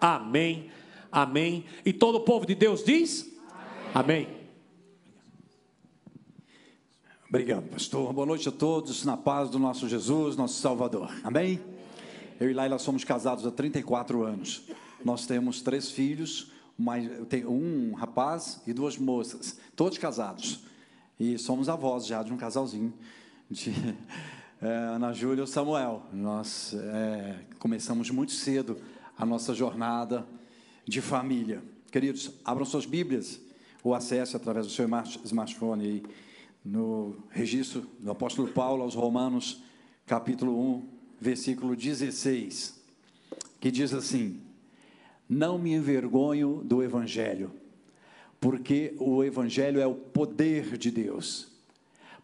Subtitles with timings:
[0.00, 0.70] Amém.
[1.12, 1.66] Amém.
[1.84, 3.30] E todo o povo de Deus diz?
[3.94, 4.26] Amém.
[4.26, 4.40] Amém.
[7.28, 8.12] Obrigado, pastor.
[8.12, 11.12] Boa noite a todos, na paz do nosso Jesus, nosso Salvador.
[11.22, 11.60] Amém?
[12.40, 14.62] Eu e Laila somos casados há 34 anos.
[15.04, 16.50] Nós temos três filhos,
[17.46, 20.60] um rapaz e duas moças, todos casados.
[21.18, 22.94] E somos avós já de um casalzinho,
[23.50, 23.70] de
[24.62, 26.02] é, Ana Júlia e Samuel.
[26.12, 28.78] Nós é, começamos muito cedo
[29.20, 30.26] a nossa jornada
[30.86, 31.62] de família.
[31.92, 33.38] Queridos, abram suas Bíblias
[33.84, 34.88] ou acesse através do seu
[35.24, 36.02] smartphone aí
[36.64, 39.62] no registro do apóstolo Paulo aos Romanos,
[40.06, 40.88] capítulo 1,
[41.20, 42.80] versículo 16,
[43.60, 44.40] que diz assim:
[45.28, 47.52] Não me envergonho do evangelho,
[48.40, 51.48] porque o evangelho é o poder de Deus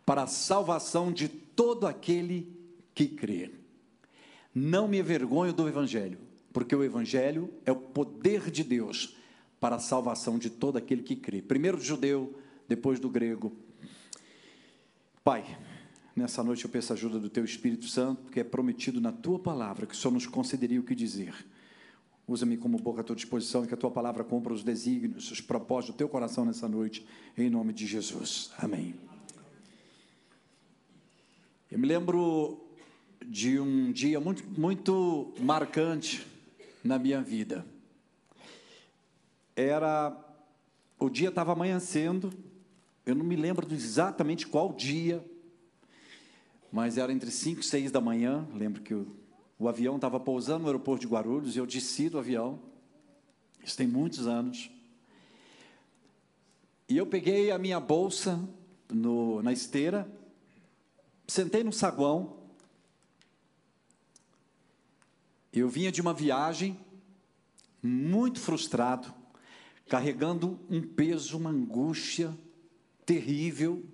[0.06, 2.50] para a salvação de todo aquele
[2.94, 3.50] que crê.
[4.54, 6.25] Não me envergonho do evangelho,
[6.56, 9.14] porque o evangelho é o poder de Deus
[9.60, 11.42] para a salvação de todo aquele que crê.
[11.42, 12.34] Primeiro do judeu,
[12.66, 13.54] depois do grego,
[15.22, 15.44] Pai,
[16.16, 19.38] nessa noite eu peço a ajuda do Teu Espírito Santo, porque é prometido na Tua
[19.38, 21.34] palavra que o Senhor nos concederia o que dizer.
[22.26, 25.42] Usa-me como boca à Tua disposição e que a Tua palavra cumpra os desígnios, os
[25.42, 28.50] propósitos do Teu coração nessa noite, em nome de Jesus.
[28.56, 28.94] Amém.
[31.70, 32.66] Eu me lembro
[33.26, 36.34] de um dia muito, muito marcante
[36.86, 37.66] na minha vida.
[39.54, 40.16] Era.
[40.98, 42.32] O dia estava amanhecendo,
[43.04, 45.22] eu não me lembro exatamente qual dia,
[46.72, 48.48] mas era entre 5 e 6 da manhã.
[48.54, 49.06] Lembro que o,
[49.58, 52.58] o avião estava pousando no aeroporto de Guarulhos e eu desci do avião.
[53.62, 54.70] Isso tem muitos anos.
[56.88, 58.48] E eu peguei a minha bolsa
[58.88, 60.08] no, na esteira,
[61.26, 62.36] sentei no saguão.
[65.60, 66.78] Eu vinha de uma viagem
[67.82, 69.12] muito frustrado,
[69.88, 72.36] carregando um peso, uma angústia
[73.06, 73.84] terrível.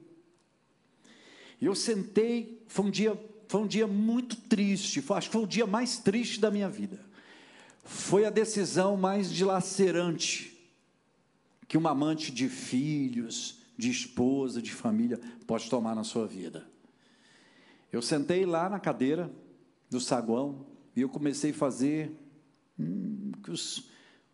[1.61, 5.47] E eu sentei, foi um dia, foi um dia muito triste, acho que foi o
[5.47, 6.99] dia mais triste da minha vida.
[7.85, 10.53] Foi a decisão mais dilacerante
[11.69, 16.67] que uma amante de filhos, de esposa, de família pode tomar na sua vida.
[17.93, 19.31] Eu sentei lá na cadeira
[19.91, 22.11] do saguão e eu comecei a fazer
[22.79, 23.79] hum, que os,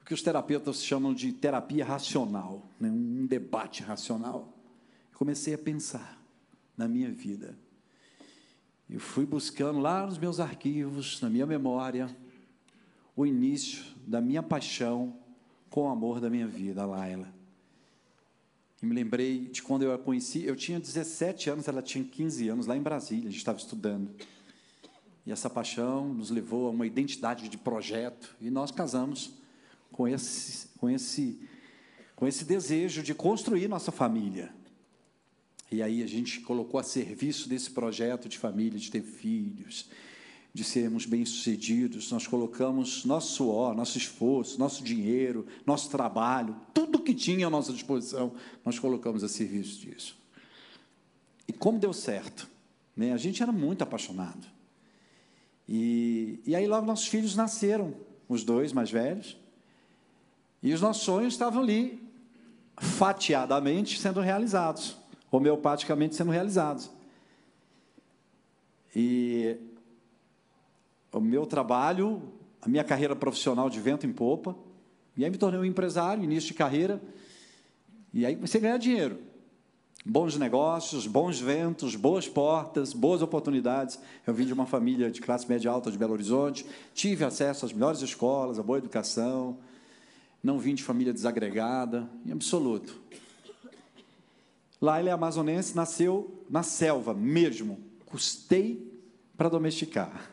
[0.00, 2.90] o que os terapeutas chamam de terapia racional, né?
[2.90, 4.54] um debate racional
[5.18, 6.22] comecei a pensar
[6.76, 7.58] na minha vida.
[8.88, 12.08] Eu fui buscando lá nos meus arquivos, na minha memória,
[13.16, 15.18] o início da minha paixão
[15.68, 17.34] com o amor da minha vida, a Laila.
[18.80, 22.48] E me lembrei de quando eu a conheci, eu tinha 17 anos, ela tinha 15
[22.48, 24.08] anos, lá em Brasília, a gente estava estudando.
[25.28, 29.34] E essa paixão nos levou a uma identidade de projeto, e nós casamos
[29.92, 31.38] com esse, com esse,
[32.16, 34.50] com esse desejo de construir nossa família.
[35.70, 39.90] E aí a gente colocou a serviço desse projeto de família, de ter filhos,
[40.54, 42.10] de sermos bem-sucedidos.
[42.10, 47.70] Nós colocamos nosso suor, nosso esforço, nosso dinheiro, nosso trabalho, tudo que tinha à nossa
[47.70, 48.32] disposição,
[48.64, 50.16] nós colocamos a serviço disso.
[51.46, 52.48] E como deu certo?
[52.96, 53.12] Né?
[53.12, 54.56] A gente era muito apaixonado.
[55.68, 57.94] E, e aí logo nossos filhos nasceram,
[58.28, 59.36] os dois mais velhos,
[60.62, 62.02] e os nossos sonhos estavam ali,
[62.80, 64.96] fatiadamente sendo realizados
[65.30, 66.90] homeopaticamente sendo realizados.
[68.94, 69.56] E
[71.12, 72.22] o meu trabalho,
[72.60, 74.56] a minha carreira profissional de vento em popa,
[75.16, 77.00] e aí me tornei um empresário, início de carreira,
[78.12, 79.18] e aí comecei a ganhar dinheiro.
[80.04, 83.98] Bons negócios, bons ventos, boas portas, boas oportunidades.
[84.26, 86.64] Eu vim de uma família de classe média alta de Belo Horizonte,
[86.94, 89.58] tive acesso às melhores escolas, à boa educação,
[90.42, 93.00] não vim de família desagregada, em absoluto.
[94.80, 97.80] Lá ele é amazonense, nasceu na selva mesmo.
[98.06, 98.88] Custei
[99.36, 100.30] para domesticar.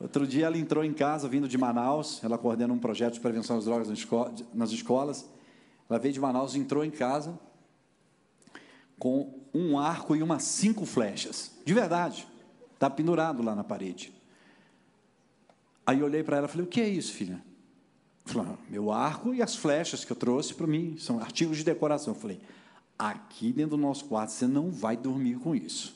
[0.00, 3.56] Outro dia ela entrou em casa, vindo de Manaus, ela coordena um projeto de prevenção
[3.56, 3.88] das drogas
[4.52, 5.26] nas escolas.
[5.88, 7.38] Ela veio de Manaus, entrou em casa
[8.98, 11.52] com um arco e umas cinco flechas.
[11.64, 12.26] De verdade.
[12.74, 14.12] Está pendurado lá na parede.
[15.86, 17.42] Aí eu olhei para ela e falei: O que é isso, filha?
[18.24, 22.14] Falei, meu arco e as flechas que eu trouxe para mim são artigos de decoração.
[22.14, 22.40] Eu falei,
[22.98, 25.94] aqui dentro do nosso quarto você não vai dormir com isso.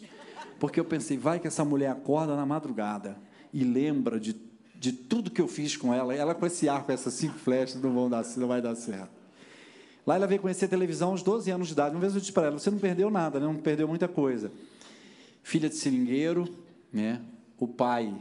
[0.60, 3.16] Porque eu pensei, vai que essa mulher acorda na madrugada
[3.52, 4.36] e lembra de,
[4.74, 6.14] de tudo que eu fiz com ela.
[6.14, 9.17] Ela com esse arco, essas cinco flechas, não, vão dar, não vai dar certo.
[10.08, 11.94] Lá ela veio conhecer televisão aos 12 anos de idade.
[11.94, 13.44] Uma vez eu disse para ela, você não perdeu nada, né?
[13.44, 14.50] não perdeu muita coisa.
[15.42, 16.48] Filha de seringueiro,
[16.90, 17.20] né?
[17.58, 18.16] o pai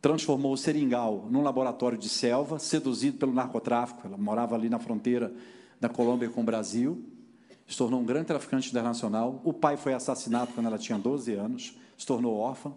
[0.00, 4.06] transformou o Seringal num laboratório de selva, seduzido pelo narcotráfico.
[4.06, 5.30] Ela morava ali na fronteira
[5.78, 7.04] da Colômbia com o Brasil,
[7.68, 9.38] se tornou um grande traficante internacional.
[9.44, 12.72] O pai foi assassinado quando ela tinha 12 anos, se tornou órfã.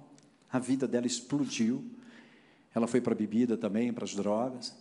[0.52, 1.82] A vida dela explodiu.
[2.76, 4.76] Ela foi para a bebida também, para as drogas.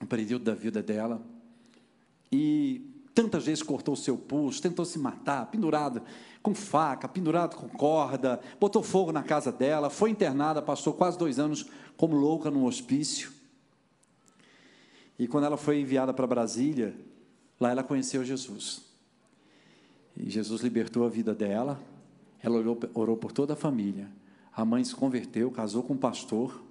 [0.00, 1.20] Um período da vida dela.
[2.32, 6.02] E tantas vezes cortou o seu pulso, tentou se matar, pendurado
[6.42, 11.38] com faca, pendurado com corda, botou fogo na casa dela, foi internada, passou quase dois
[11.38, 11.66] anos
[11.96, 13.30] como louca num hospício.
[15.18, 16.96] E quando ela foi enviada para Brasília,
[17.60, 18.82] lá ela conheceu Jesus.
[20.16, 21.78] E Jesus libertou a vida dela,
[22.42, 24.08] ela orou, orou por toda a família.
[24.56, 26.62] A mãe se converteu, casou com um pastor,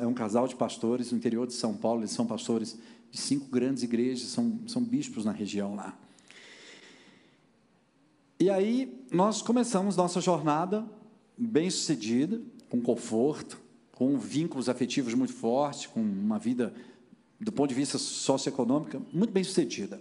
[0.00, 2.78] é um casal de pastores no interior de São Paulo, eles são pastores
[3.16, 5.98] de cinco grandes igrejas, são, são bispos na região lá.
[8.38, 10.84] E aí nós começamos nossa jornada
[11.36, 13.58] bem sucedida, com conforto,
[13.92, 16.74] com vínculos afetivos muito fortes, com uma vida,
[17.40, 19.98] do ponto de vista socioeconômico, muito bem sucedida.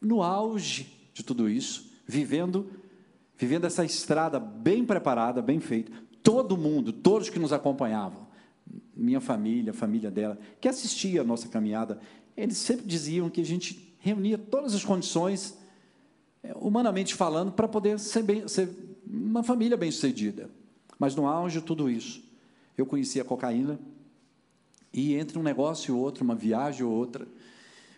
[0.00, 2.68] No auge de tudo isso, vivendo,
[3.38, 8.26] vivendo essa estrada bem preparada, bem feita, todo mundo, todos que nos acompanhavam,
[8.96, 12.00] minha família, a família dela, que assistia a nossa caminhada,
[12.36, 15.56] eles sempre diziam que a gente reunia todas as condições
[16.42, 18.68] é, humanamente falando, para poder ser, bem, ser
[19.06, 20.50] uma família bem-sucedida.
[20.98, 22.22] Mas no auge de tudo isso,
[22.76, 23.78] eu conheci a cocaína,
[24.92, 27.26] e entre um negócio e outro, uma viagem ou outra,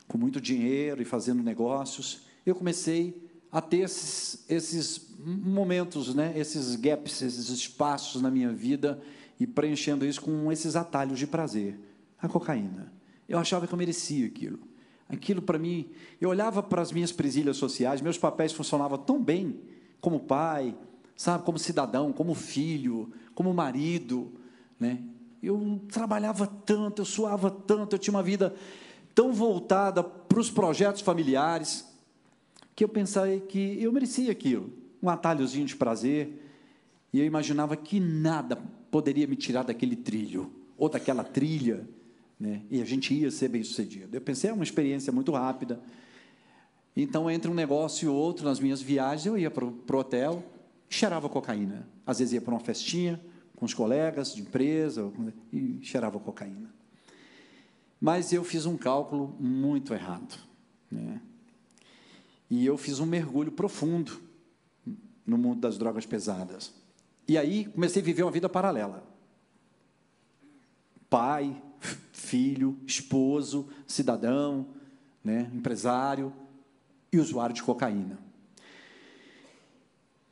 [0.07, 6.75] com muito dinheiro e fazendo negócios, eu comecei a ter esses, esses momentos, né, esses
[6.77, 9.01] gaps, esses espaços na minha vida,
[9.39, 11.79] e preenchendo isso com esses atalhos de prazer.
[12.21, 12.98] A cocaína.
[13.29, 14.59] Eu achava que eu merecia aquilo.
[15.09, 15.89] Aquilo para mim,
[16.21, 19.59] eu olhava para as minhas presilhas sociais, meus papéis funcionavam tão bem
[20.01, 20.77] como pai,
[21.17, 24.33] sabe, como cidadão, como filho, como marido,
[24.79, 25.03] né?
[25.43, 28.55] Eu trabalhava tanto, eu suava tanto, eu tinha uma vida
[29.15, 31.87] tão voltada para os projetos familiares,
[32.75, 34.73] que eu pensei que eu merecia aquilo,
[35.03, 36.45] um atalhozinho de prazer,
[37.13, 38.57] e eu imaginava que nada
[38.91, 41.89] poderia me tirar daquele trilho, ou daquela trilha,
[42.39, 42.63] né?
[42.71, 44.17] e a gente ia ser bem sucedido.
[44.17, 45.81] Eu pensei, é uma experiência muito rápida.
[46.97, 50.45] Então, entre um negócio e outro, nas minhas viagens, eu ia para o hotel
[50.89, 51.89] cheirava cocaína.
[52.07, 53.21] Às vezes ia para uma festinha
[53.55, 55.13] com os colegas de empresa
[55.53, 56.73] e cheirava cocaína.
[58.01, 60.39] Mas eu fiz um cálculo muito errado.
[60.91, 61.21] Né?
[62.49, 64.21] E eu fiz um mergulho profundo
[65.27, 66.73] no mundo das drogas pesadas.
[67.27, 69.05] E aí comecei a viver uma vida paralela.
[71.11, 71.61] Pai,
[72.13, 74.67] filho, esposo, cidadão,
[75.25, 76.33] né, empresário
[77.13, 78.19] e usuário de cocaína.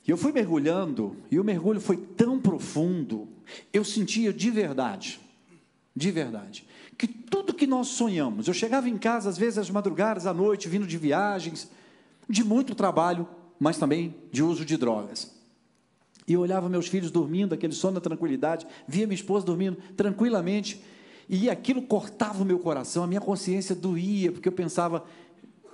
[0.06, 3.28] E eu fui mergulhando, e o mergulho foi tão profundo,
[3.72, 5.20] eu sentia de verdade,
[5.94, 6.64] de verdade,
[6.96, 10.68] que tudo que nós sonhamos, eu chegava em casa às vezes às madrugadas, à noite,
[10.68, 11.68] vindo de viagens,
[12.28, 13.28] de muito trabalho,
[13.58, 15.34] mas também de uso de drogas.
[16.26, 20.80] E eu olhava meus filhos dormindo, aquele sono da tranquilidade, via minha esposa dormindo tranquilamente,
[21.28, 25.04] e aquilo cortava o meu coração, a minha consciência doía, porque eu pensava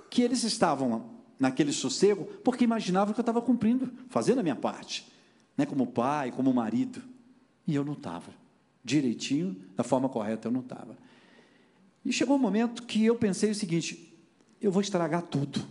[0.09, 5.07] que eles estavam naquele sossego, porque imaginavam que eu estava cumprindo, fazendo a minha parte,
[5.57, 7.01] né, como pai, como marido.
[7.67, 8.31] E eu não estava.
[8.83, 10.97] Direitinho, da forma correta, eu não estava.
[12.03, 14.13] E chegou um momento que eu pensei o seguinte:
[14.61, 15.65] eu vou estragar tudo.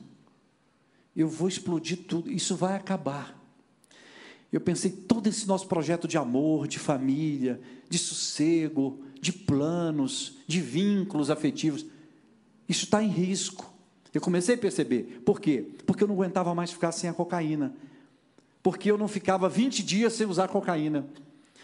[1.14, 2.30] Eu vou explodir tudo.
[2.30, 3.38] Isso vai acabar.
[4.50, 10.60] Eu pensei todo esse nosso projeto de amor, de família, de sossego, de planos, de
[10.60, 11.86] vínculos afetivos.
[12.68, 13.72] Isso está em risco.
[14.12, 15.22] Eu comecei a perceber.
[15.24, 15.64] Por quê?
[15.86, 17.72] Porque eu não aguentava mais ficar sem a cocaína.
[18.64, 21.06] Porque eu não ficava 20 dias sem usar cocaína.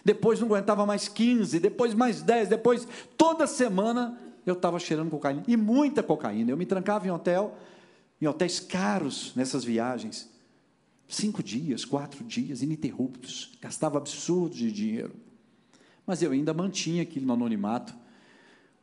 [0.05, 2.87] Depois não aguentava mais 15, depois mais 10, depois
[3.17, 5.43] toda semana eu estava cheirando cocaína.
[5.49, 6.53] E muita cocaína.
[6.53, 7.59] Eu me trancava em hotel,
[8.23, 10.31] em hotéis caros nessas viagens.
[11.09, 13.59] Cinco dias, quatro dias, ininterruptos.
[13.61, 15.28] Gastava absurdos de dinheiro
[16.09, 17.95] mas eu ainda mantinha aquilo no anonimato,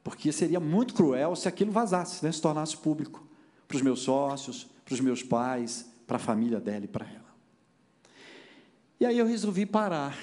[0.03, 3.27] porque seria muito cruel se aquilo vazasse, né, se tornasse público
[3.67, 7.25] para os meus sócios, para os meus pais, para a família dela e para ela.
[8.99, 10.15] E aí eu resolvi parar,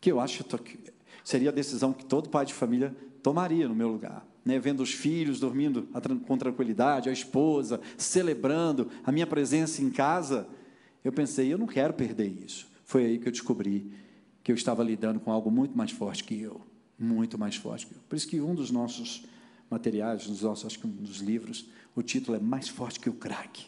[0.00, 0.80] que eu acho que
[1.22, 4.26] seria a decisão que todo pai de família tomaria no meu lugar.
[4.44, 5.88] Né, vendo os filhos dormindo
[6.26, 10.48] com tranquilidade, a esposa celebrando a minha presença em casa,
[11.04, 12.66] eu pensei, eu não quero perder isso.
[12.84, 14.02] Foi aí que eu descobri
[14.42, 16.60] que eu estava lidando com algo muito mais forte que eu,
[16.98, 18.00] muito mais forte que eu.
[18.08, 19.24] Por isso que um dos nossos
[19.70, 23.14] materiais, dos nossos, acho que um dos livros, o título é Mais Forte que o
[23.14, 23.66] Crack.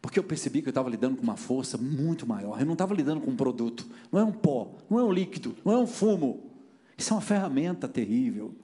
[0.00, 2.60] Porque eu percebi que eu estava lidando com uma força muito maior.
[2.60, 5.56] Eu não estava lidando com um produto, não é um pó, não é um líquido,
[5.64, 6.52] não é um fumo
[6.96, 8.54] Isso é uma ferramenta terrível.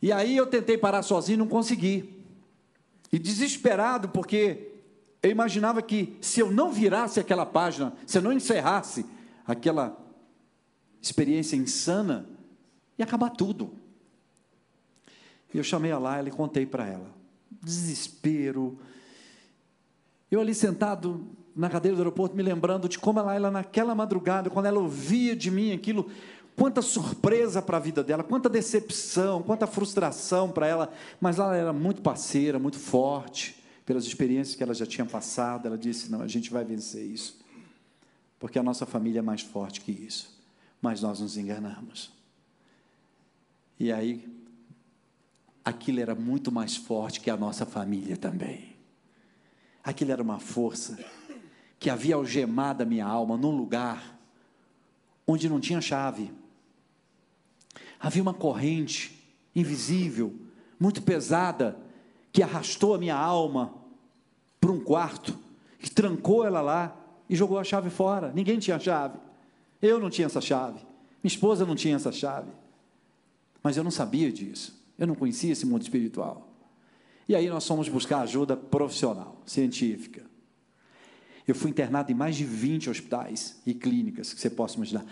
[0.00, 2.22] E aí eu tentei parar sozinho, não consegui.
[3.12, 4.72] E desesperado, porque
[5.22, 9.06] eu imaginava que se eu não virasse aquela página, se eu não encerrasse
[9.46, 9.96] aquela
[11.00, 12.26] experiência insana,
[12.98, 13.72] ia acabar tudo.
[15.54, 17.10] E eu chamei a Laila e contei para ela.
[17.62, 18.78] Desespero.
[20.30, 21.24] Eu ali sentado
[21.54, 25.34] na cadeira do aeroporto, me lembrando de como a Laila, naquela madrugada, quando ela ouvia
[25.34, 26.10] de mim aquilo,
[26.54, 31.72] quanta surpresa para a vida dela, quanta decepção, quanta frustração para ela, mas ela era
[31.72, 35.66] muito parceira, muito forte, pelas experiências que ela já tinha passado.
[35.66, 37.38] Ela disse: Não, a gente vai vencer isso,
[38.38, 40.36] porque a nossa família é mais forte que isso.
[40.80, 42.12] Mas nós nos enganamos.
[43.78, 44.28] E aí,
[45.64, 48.76] aquilo era muito mais forte que a nossa família também.
[49.82, 50.98] Aquilo era uma força
[51.78, 54.18] que havia algemado a minha alma num lugar
[55.26, 56.32] onde não tinha chave
[57.98, 59.22] havia uma corrente
[59.54, 60.34] invisível,
[60.78, 61.76] muito pesada,
[62.32, 63.74] que arrastou a minha alma
[64.60, 65.36] para um quarto,
[65.78, 66.96] que trancou ela lá
[67.28, 68.32] e jogou a chave fora.
[68.34, 69.18] Ninguém tinha chave.
[69.80, 70.78] Eu não tinha essa chave.
[71.22, 72.50] Minha esposa não tinha essa chave.
[73.62, 74.80] Mas eu não sabia disso.
[74.98, 76.48] Eu não conhecia esse mundo espiritual.
[77.28, 80.22] E aí nós fomos buscar ajuda profissional, científica.
[81.46, 85.04] Eu fui internado em mais de 20 hospitais e clínicas que você possa imaginar.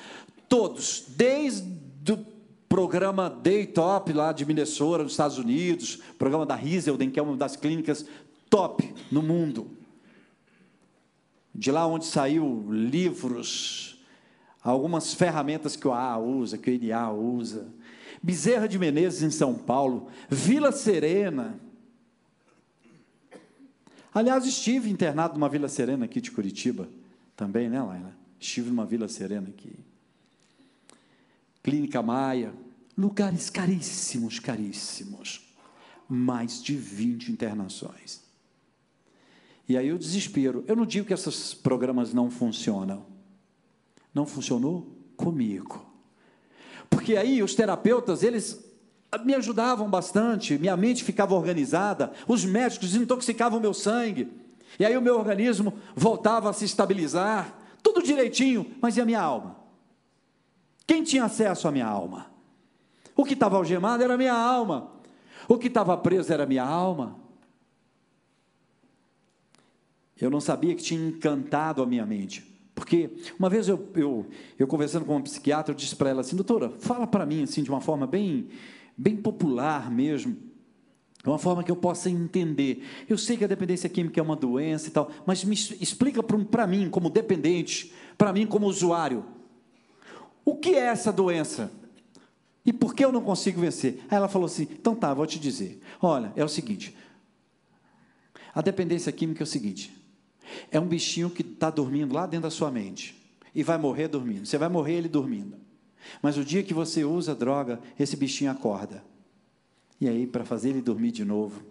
[0.49, 2.25] Todos, desde o
[2.69, 7.57] programa Daytop lá de Minnesota, nos Estados Unidos, programa da Rieselden, que é uma das
[7.57, 8.05] clínicas
[8.51, 9.71] top no mundo.
[11.55, 14.05] De lá onde saiu livros,
[14.63, 17.69] algumas ferramentas que o AA usa, que o NA usa.
[18.23, 21.61] Bezerra de Menezes em São Paulo, Vila Serena.
[24.13, 26.89] Aliás, estive internado numa Vila Serena aqui de Curitiba,
[27.37, 28.17] também, né, Laila?
[28.41, 29.73] Estive numa Vila Serena aqui.
[31.63, 32.55] Clínica Maia,
[32.97, 35.41] lugares caríssimos, caríssimos.
[36.09, 38.24] Mais de 20 internações.
[39.69, 40.65] E aí o desespero.
[40.67, 43.07] Eu não digo que esses programas não funcionam.
[44.13, 45.85] Não funcionou comigo.
[46.91, 48.63] Porque aí os terapeutas, eles
[49.25, 54.31] me ajudavam bastante, minha mente ficava organizada, os médicos desintoxicavam meu sangue.
[54.79, 59.21] E aí o meu organismo voltava a se estabilizar, tudo direitinho, mas e a minha
[59.21, 59.57] alma?
[60.87, 62.27] Quem tinha acesso à minha alma?
[63.17, 64.91] O que estava algemado era a minha alma.
[65.49, 67.17] O que estava preso era a minha alma.
[70.21, 72.45] Eu não sabia que tinha encantado a minha mente.
[72.75, 74.27] Porque uma vez eu, eu,
[74.59, 77.63] eu conversando com uma psiquiatra, eu disse para ela assim, doutora, fala para mim assim
[77.63, 78.49] de uma forma bem,
[78.97, 80.37] bem popular mesmo,
[81.23, 82.85] de uma forma que eu possa entender.
[83.09, 86.67] Eu sei que a dependência química é uma doença e tal, mas me explica para
[86.67, 89.25] mim como dependente, para mim como usuário,
[90.45, 91.73] o que é essa doença?
[92.67, 94.01] E por que eu não consigo vencer?
[94.11, 95.81] Aí ela falou assim: então tá, vou te dizer.
[96.01, 96.95] Olha, é o seguinte:
[98.55, 99.93] a dependência química é o seguinte:
[100.71, 103.15] é um bichinho que está dormindo lá dentro da sua mente
[103.55, 104.47] e vai morrer dormindo.
[104.47, 105.57] Você vai morrer ele dormindo.
[106.21, 109.05] Mas o dia que você usa droga, esse bichinho acorda.
[110.01, 111.63] E aí, para fazer ele dormir de novo,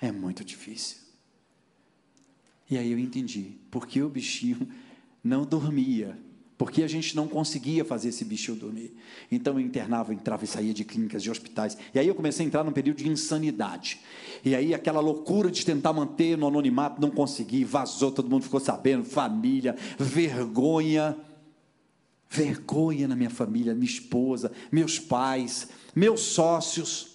[0.00, 0.98] é muito difícil.
[2.70, 4.68] E aí eu entendi porque o bichinho
[5.22, 6.18] não dormia
[6.56, 8.94] porque a gente não conseguia fazer esse bicho dormir.
[9.30, 11.76] Então eu internava, entrava e saía de clínicas, de hospitais.
[11.92, 14.00] E aí eu comecei a entrar num período de insanidade.
[14.44, 18.60] E aí aquela loucura de tentar manter no anonimato, não consegui, vazou, todo mundo ficou
[18.60, 21.16] sabendo, família, vergonha.
[22.30, 27.13] Vergonha na minha família, minha esposa, meus pais, meus sócios.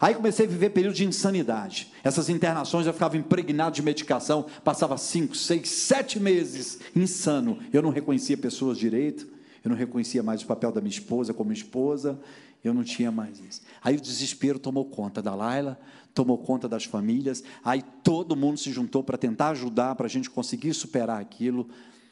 [0.00, 1.92] Aí comecei a viver período de insanidade.
[2.02, 7.58] Essas internações eu ficava impregnado de medicação, passava cinco, seis, sete meses insano.
[7.72, 9.26] Eu não reconhecia pessoas direito,
[9.64, 12.18] eu não reconhecia mais o papel da minha esposa como esposa,
[12.62, 13.62] eu não tinha mais isso.
[13.82, 15.78] Aí o desespero tomou conta da Laila,
[16.14, 20.28] tomou conta das famílias, aí todo mundo se juntou para tentar ajudar, para a gente
[20.28, 21.68] conseguir superar aquilo,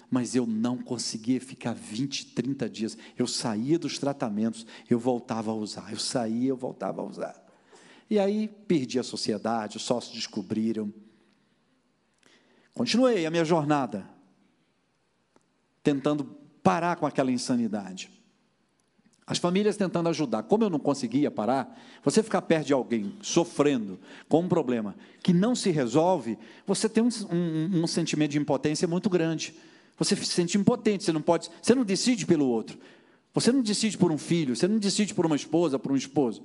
[0.08, 2.98] mas eu não conseguia ficar 20, 30 dias.
[3.18, 7.45] Eu saía dos tratamentos, eu voltava a usar, eu saía, eu voltava a usar.
[8.08, 10.92] E aí perdi a sociedade, os sócios descobriram.
[12.72, 14.08] Continuei a minha jornada,
[15.82, 16.24] tentando
[16.62, 18.10] parar com aquela insanidade.
[19.26, 20.44] As famílias tentando ajudar.
[20.44, 23.98] Como eu não conseguia parar, você ficar perto de alguém sofrendo
[24.28, 28.86] com um problema que não se resolve, você tem um, um, um sentimento de impotência
[28.86, 29.52] muito grande.
[29.98, 32.78] Você se sente impotente, você não pode, você não decide pelo outro.
[33.34, 36.42] Você não decide por um filho, você não decide por uma esposa, por um esposo.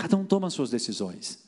[0.00, 1.38] Cada um toma as suas decisões.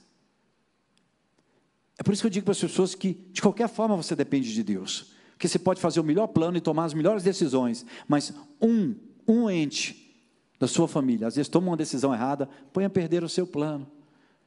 [1.99, 4.53] É por isso que eu digo para as pessoas que, de qualquer forma, você depende
[4.53, 5.15] de Deus.
[5.31, 8.95] Porque você pode fazer o melhor plano e tomar as melhores decisões, mas um,
[9.27, 10.15] um ente
[10.61, 13.91] da sua família, às vezes toma uma decisão errada, põe a perder o seu plano.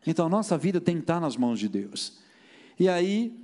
[0.05, 2.19] Então a nossa vida tem que estar nas mãos de Deus.
[2.79, 3.35] E aí,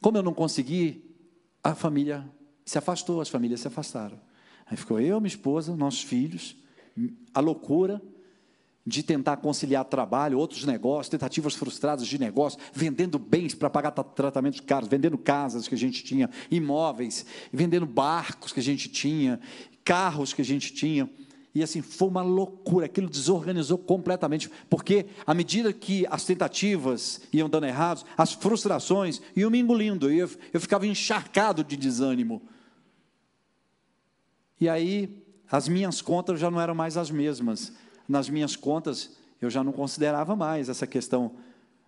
[0.00, 1.14] como eu não consegui,
[1.62, 2.26] a família
[2.64, 4.18] se afastou, as famílias se afastaram.
[4.64, 6.56] Aí ficou eu, minha esposa, nossos filhos,
[7.34, 8.00] a loucura
[8.84, 14.60] de tentar conciliar trabalho, outros negócios, tentativas frustradas de negócio, vendendo bens para pagar tratamentos
[14.60, 19.38] caros, vendendo casas que a gente tinha, imóveis, vendendo barcos que a gente tinha,
[19.84, 21.08] carros que a gente tinha.
[21.54, 27.48] E assim, foi uma loucura, aquilo desorganizou completamente, porque à medida que as tentativas iam
[27.48, 32.42] dando errados, as frustrações iam me engolindo, eu, eu ficava encharcado de desânimo.
[34.58, 37.72] E aí, as minhas contas já não eram mais as mesmas.
[38.12, 41.32] Nas minhas contas, eu já não considerava mais essa questão,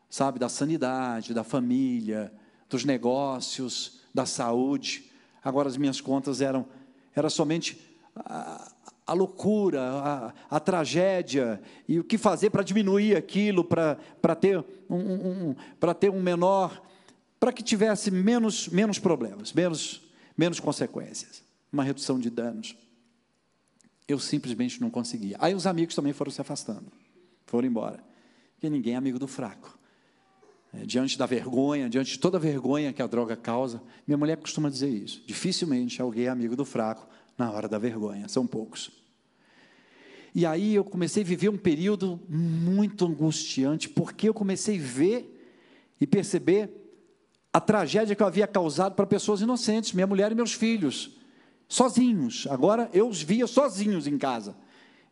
[0.08, 2.32] sabe, da sanidade, da família,
[2.66, 5.12] dos negócios, da saúde.
[5.44, 6.64] Agora, as minhas contas eram
[7.14, 7.78] era somente
[8.16, 8.72] a,
[9.06, 14.96] a loucura, a, a, tragédia, e o que fazer para diminuir aquilo, para ter um,
[14.96, 16.82] um, um para ter um menor,
[17.38, 20.00] para que tivesse menos, menos problemas, menos,
[20.34, 22.74] menos consequências, uma redução de danos.
[24.06, 25.36] Eu simplesmente não conseguia.
[25.40, 26.92] Aí os amigos também foram se afastando,
[27.46, 28.04] foram embora,
[28.54, 29.78] porque ninguém é amigo do fraco.
[30.72, 34.36] É, diante da vergonha, diante de toda a vergonha que a droga causa, minha mulher
[34.36, 35.22] costuma dizer isso.
[35.26, 37.06] Dificilmente alguém é amigo do fraco,
[37.38, 38.90] na hora da vergonha, são poucos.
[40.34, 45.30] E aí eu comecei a viver um período muito angustiante, porque eu comecei a ver
[46.00, 46.70] e perceber
[47.52, 51.12] a tragédia que eu havia causado para pessoas inocentes, minha mulher e meus filhos,
[51.68, 52.46] sozinhos.
[52.50, 54.56] Agora eu os via sozinhos em casa.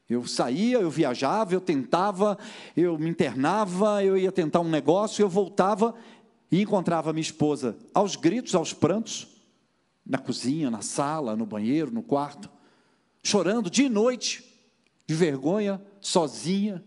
[0.08, 2.36] Eu saía, eu viajava, eu tentava,
[2.76, 5.94] eu me internava, eu ia tentar um negócio, eu voltava
[6.50, 9.28] e encontrava minha esposa aos gritos, aos prantos,
[10.04, 12.50] na cozinha, na sala, no banheiro, no quarto,
[13.22, 14.44] chorando de noite,
[15.06, 16.84] de vergonha, sozinha,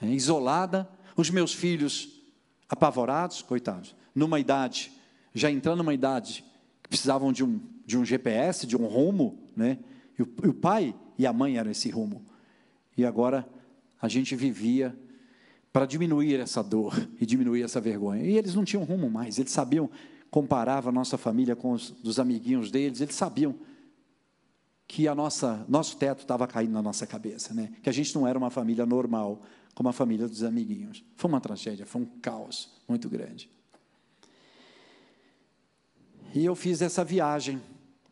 [0.00, 2.20] é, isolada, os meus filhos
[2.68, 4.92] apavorados, coitados, numa idade,
[5.32, 6.44] já entrando numa idade
[6.82, 9.78] que precisavam de um, de um GPS, de um rumo, né?
[10.18, 12.24] E o, e o pai e a mãe eram esse rumo.
[12.96, 13.48] E agora
[14.00, 14.96] a gente vivia
[15.72, 18.22] para diminuir essa dor e diminuir essa vergonha.
[18.22, 19.90] E eles não tinham rumo mais, eles sabiam
[20.30, 23.54] comparava a nossa família com os dos amiguinhos deles, eles sabiam
[24.88, 27.70] que a nossa nosso teto estava caindo na nossa cabeça, né?
[27.82, 29.42] Que a gente não era uma família normal,
[29.74, 31.04] como a família dos amiguinhos.
[31.16, 33.50] Foi uma tragédia, foi um caos muito grande.
[36.34, 37.60] E eu fiz essa viagem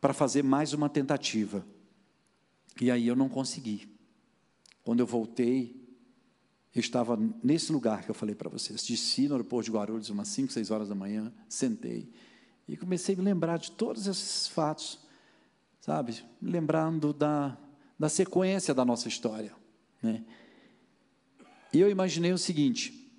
[0.01, 1.65] para fazer mais uma tentativa.
[2.81, 3.89] E aí eu não consegui.
[4.83, 5.81] Quando eu voltei,
[6.75, 8.83] eu estava nesse lugar que eu falei para vocês.
[8.83, 12.11] Desci no aeroporto de Guarulhos, umas 5, 6 horas da manhã, sentei.
[12.67, 15.01] E comecei a me lembrar de todos esses fatos,
[15.81, 16.25] sabe?
[16.41, 17.59] Lembrando da,
[17.99, 19.53] da sequência da nossa história.
[20.03, 20.25] Né?
[21.73, 23.13] E eu imaginei o seguinte: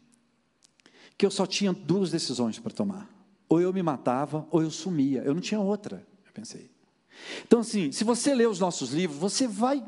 [1.17, 3.09] que eu só tinha duas decisões para tomar.
[3.49, 5.21] Ou eu me matava, ou eu sumia.
[5.23, 6.71] Eu não tinha outra, eu pensei.
[7.45, 9.83] Então, assim, se você ler os nossos livros, você vai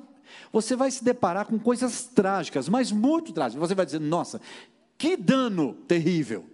[0.51, 3.67] você vai se deparar com coisas trágicas, mas muito trágicas.
[3.67, 4.39] Você vai dizer, nossa,
[4.97, 6.45] que dano terrível.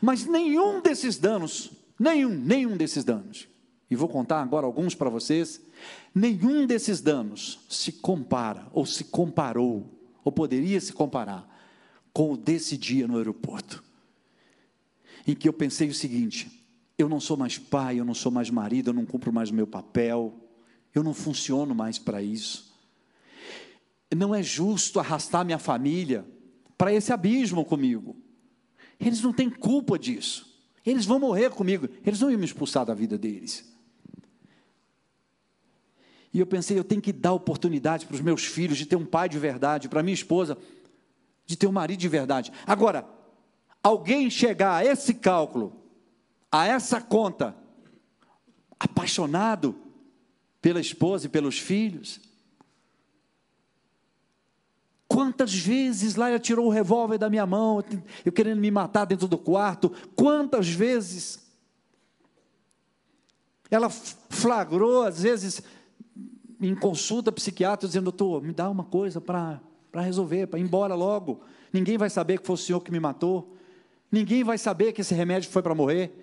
[0.00, 3.48] Mas nenhum desses danos, nenhum, nenhum desses danos,
[3.90, 5.60] e vou contar agora alguns para vocês,
[6.14, 9.86] nenhum desses danos se compara, ou se comparou,
[10.24, 11.48] ou poderia se comparar,
[12.12, 13.82] com o desse dia no aeroporto,
[15.26, 16.61] em que eu pensei o seguinte:
[16.98, 19.54] eu não sou mais pai, eu não sou mais marido, eu não cumpro mais o
[19.54, 20.34] meu papel,
[20.94, 22.72] eu não funciono mais para isso.
[24.14, 26.26] Não é justo arrastar minha família
[26.76, 28.16] para esse abismo comigo.
[29.00, 30.52] Eles não têm culpa disso.
[30.84, 31.88] Eles vão morrer comigo.
[32.04, 33.72] Eles não iam me expulsar da vida deles.
[36.32, 39.04] E eu pensei, eu tenho que dar oportunidade para os meus filhos de ter um
[39.04, 40.56] pai de verdade, para minha esposa
[41.44, 42.52] de ter um marido de verdade.
[42.66, 43.06] Agora,
[43.82, 45.81] alguém chegar a esse cálculo,
[46.52, 47.56] a essa conta,
[48.78, 49.74] apaixonado
[50.60, 52.20] pela esposa e pelos filhos.
[55.08, 57.82] Quantas vezes lá ela tirou o revólver da minha mão,
[58.24, 61.40] eu querendo me matar dentro do quarto, quantas vezes
[63.70, 65.62] ela flagrou, às vezes,
[66.60, 69.60] em consulta psiquiátrica, dizendo, doutor, me dá uma coisa para
[69.94, 71.40] resolver, para ir embora logo.
[71.72, 73.56] Ninguém vai saber que foi o senhor que me matou.
[74.10, 76.21] Ninguém vai saber que esse remédio foi para morrer.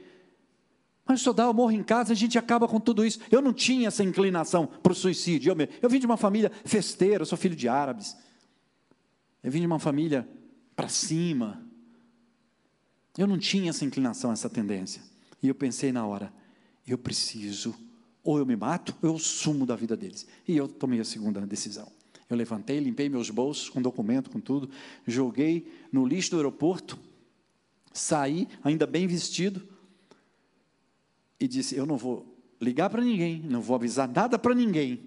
[1.09, 3.19] Mas dá, eu morro em casa, a gente acaba com tudo isso.
[3.31, 5.51] Eu não tinha essa inclinação para o suicídio.
[5.51, 8.15] Eu, eu vim de uma família festeira, eu sou filho de árabes.
[9.41, 10.29] Eu vim de uma família
[10.75, 11.65] para cima.
[13.17, 15.01] Eu não tinha essa inclinação, essa tendência.
[15.41, 16.31] E eu pensei na hora,
[16.87, 17.73] eu preciso
[18.23, 20.27] ou eu me mato, ou eu sumo da vida deles.
[20.47, 21.91] E eu tomei a segunda decisão.
[22.29, 24.69] Eu levantei, limpei meus bolsos com documento, com tudo,
[25.07, 26.99] joguei no lixo do aeroporto,
[27.91, 29.67] saí, ainda bem vestido,
[31.39, 35.01] e disse: Eu não vou ligar para ninguém, não vou avisar nada para ninguém,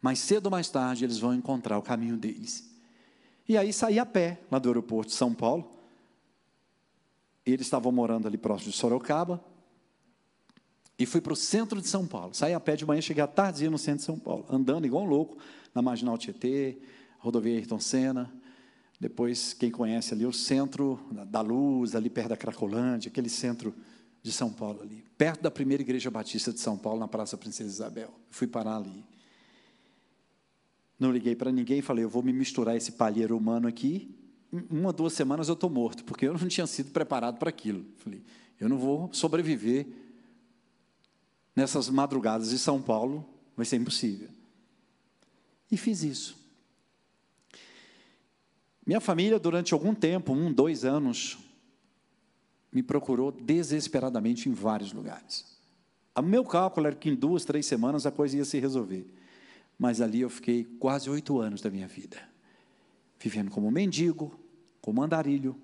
[0.00, 2.70] mas cedo ou mais tarde eles vão encontrar o caminho deles.
[3.48, 5.70] E aí saí a pé, lá do aeroporto de São Paulo.
[7.44, 9.42] Eles estavam morando ali próximo de Sorocaba.
[10.98, 12.34] E fui para o centro de São Paulo.
[12.34, 15.04] Saí a pé de manhã, cheguei à tarde no centro de São Paulo, andando igual
[15.04, 15.36] um louco,
[15.74, 16.78] na Marginal Tietê,
[17.18, 18.32] rodovia Ayrton Senna.
[18.98, 23.74] Depois, quem conhece ali, o centro da luz, ali perto da Cracolândia, aquele centro
[24.26, 27.70] de São Paulo ali, perto da primeira igreja batista de São Paulo, na Praça Princesa
[27.70, 28.12] Isabel.
[28.28, 29.04] Fui parar ali.
[30.98, 34.12] Não liguei para ninguém, falei, eu vou me misturar esse palheiro humano aqui.
[34.68, 37.86] Uma, duas semanas eu estou morto, porque eu não tinha sido preparado para aquilo.
[37.98, 38.20] Falei,
[38.58, 39.86] eu não vou sobreviver
[41.54, 43.24] nessas madrugadas de São Paulo,
[43.56, 44.28] vai ser impossível.
[45.70, 46.36] E fiz isso.
[48.84, 51.38] Minha família, durante algum tempo, um, dois anos,
[52.76, 55.46] me procurou desesperadamente em vários lugares.
[56.14, 59.10] O meu cálculo era que em duas, três semanas a coisa ia se resolver.
[59.78, 62.18] Mas ali eu fiquei quase oito anos da minha vida,
[63.18, 64.38] vivendo como mendigo,
[64.82, 65.56] como andarilho.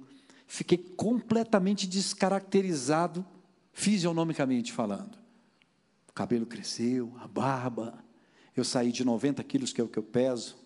[0.47, 3.27] Fiquei completamente descaracterizado,
[3.75, 5.19] fisionomicamente falando.
[6.09, 8.03] O cabelo cresceu, a barba.
[8.57, 10.57] Eu saí de 90 quilos, que é o que eu peso,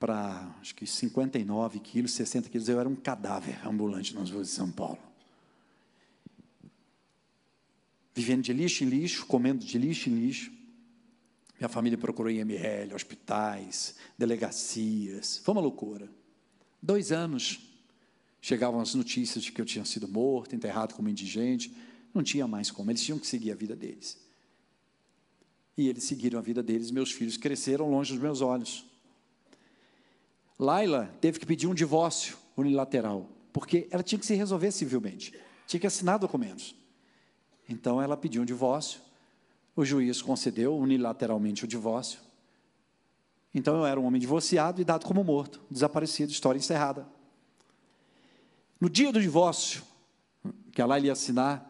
[0.00, 2.68] para acho que 59 quilos, 60 quilos.
[2.68, 4.98] Eu era um cadáver ambulante nas ruas de São Paulo.
[8.14, 10.50] Vivendo de lixo em lixo, comendo de lixo em lixo.
[11.58, 15.36] Minha família procurou IML, hospitais, delegacias.
[15.44, 16.08] Foi uma loucura.
[16.82, 17.60] Dois anos,
[18.40, 21.76] chegavam as notícias de que eu tinha sido morto, enterrado como indigente.
[22.14, 24.18] Não tinha mais como, eles tinham que seguir a vida deles.
[25.76, 28.89] E eles seguiram a vida deles, meus filhos cresceram longe dos meus olhos.
[30.60, 35.32] Laila teve que pedir um divórcio unilateral, porque ela tinha que se resolver civilmente,
[35.66, 36.76] tinha que assinar documentos.
[37.66, 39.00] Então ela pediu um divórcio,
[39.74, 42.20] o juiz concedeu unilateralmente o divórcio.
[43.54, 47.08] Então eu era um homem divorciado e dado como morto, desaparecido, história encerrada.
[48.78, 49.82] No dia do divórcio,
[50.72, 51.66] que ela ia assinar,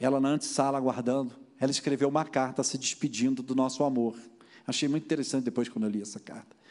[0.00, 4.16] ela na antessala aguardando, ela escreveu uma carta se despedindo do nosso amor.
[4.66, 6.61] Achei muito interessante depois quando eu li essa carta.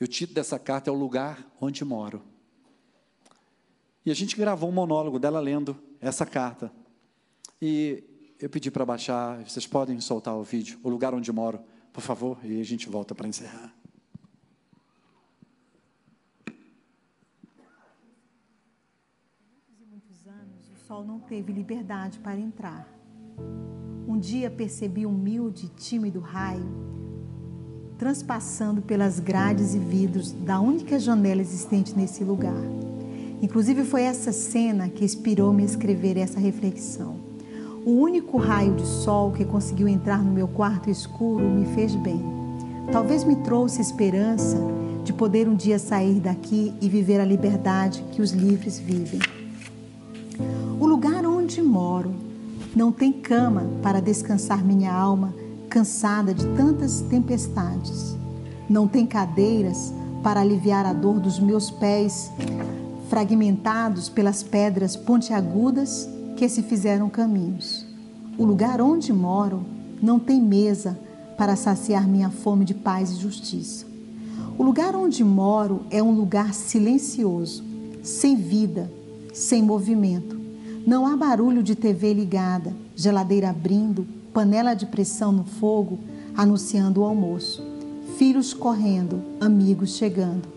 [0.00, 2.22] E o título dessa carta é O Lugar Onde Moro.
[4.04, 6.72] E a gente gravou um monólogo dela lendo essa carta.
[7.60, 8.02] E
[8.40, 11.60] eu pedi para baixar, vocês podem soltar o vídeo, o lugar onde moro,
[11.92, 13.74] por favor, e a gente volta para encerrar.
[19.86, 22.88] muitos anos, o sol não teve liberdade para entrar.
[24.08, 26.99] Um dia percebi um humilde, tímido raio
[28.00, 32.64] transpassando pelas grades e vidros da única janela existente nesse lugar.
[33.42, 37.16] Inclusive foi essa cena que inspirou-me a escrever essa reflexão.
[37.84, 42.24] O único raio de sol que conseguiu entrar no meu quarto escuro me fez bem.
[42.90, 44.56] Talvez me trouxe esperança
[45.04, 49.20] de poder um dia sair daqui e viver a liberdade que os livres vivem.
[50.80, 52.14] O lugar onde moro
[52.74, 55.34] não tem cama para descansar minha alma,
[55.70, 58.16] cansada de tantas tempestades.
[58.68, 62.30] Não tem cadeiras para aliviar a dor dos meus pés,
[63.08, 67.86] fragmentados pelas pedras pontiagudas que se fizeram caminhos.
[68.36, 69.64] O lugar onde moro
[70.02, 70.98] não tem mesa
[71.38, 73.86] para saciar minha fome de paz e justiça.
[74.58, 77.64] O lugar onde moro é um lugar silencioso,
[78.02, 78.90] sem vida,
[79.32, 80.38] sem movimento.
[80.86, 85.98] Não há barulho de TV ligada, geladeira abrindo, panela de pressão no fogo
[86.36, 87.62] anunciando o almoço,
[88.16, 90.48] filhos correndo, amigos chegando.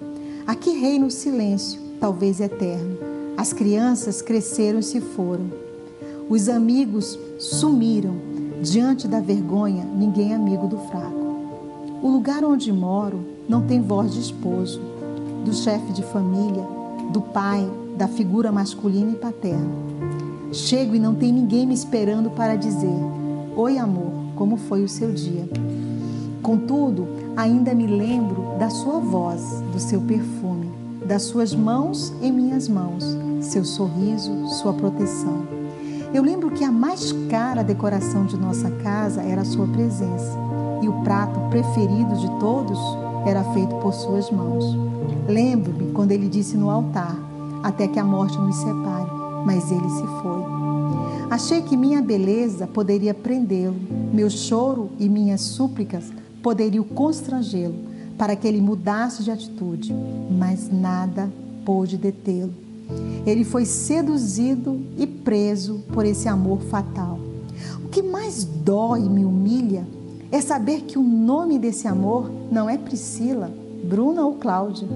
[0.46, 2.98] Aqui reina o silêncio, talvez eterno.
[3.36, 5.46] As crianças cresceram e se foram.
[6.30, 8.34] Os amigos sumiram.
[8.62, 11.24] Diante da vergonha, ninguém é amigo do fraco.
[12.02, 14.80] O lugar onde moro não tem voz de esposo,
[15.44, 16.66] do chefe de família,
[17.12, 19.70] do pai, da figura masculina e paterna.
[20.52, 22.96] Chego e não tem ninguém me esperando para dizer:
[23.56, 25.48] Oi, amor, como foi o seu dia?
[26.42, 30.72] Contudo, ainda me lembro da sua voz, do seu perfume,
[31.06, 33.06] das suas mãos em minhas mãos,
[33.42, 35.44] seu sorriso, sua proteção.
[36.12, 40.36] Eu lembro que a mais cara decoração de nossa casa era a sua presença,
[40.82, 42.80] e o prato preferido de todos
[43.24, 44.66] era feito por suas mãos.
[45.28, 47.16] Lembro-me quando ele disse no altar:
[47.62, 49.12] Até que a morte nos separe,
[49.46, 50.43] mas ele se foi.
[51.34, 53.76] Achei que minha beleza poderia prendê-lo,
[54.14, 57.74] meu choro e minhas súplicas poderiam constrangê-lo
[58.16, 59.96] para que ele mudasse de atitude,
[60.30, 61.28] mas nada
[61.66, 62.54] pôde detê-lo.
[63.26, 67.18] Ele foi seduzido e preso por esse amor fatal.
[67.84, 69.88] O que mais dói e me humilha
[70.32, 73.52] é saber que o nome desse amor não é Priscila,
[73.84, 74.88] Bruna ou Cláudia.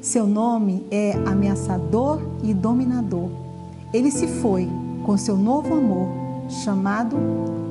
[0.00, 3.46] Seu nome é ameaçador e dominador.
[3.92, 4.68] Ele se foi
[5.04, 6.08] com seu novo amor,
[6.48, 7.16] chamado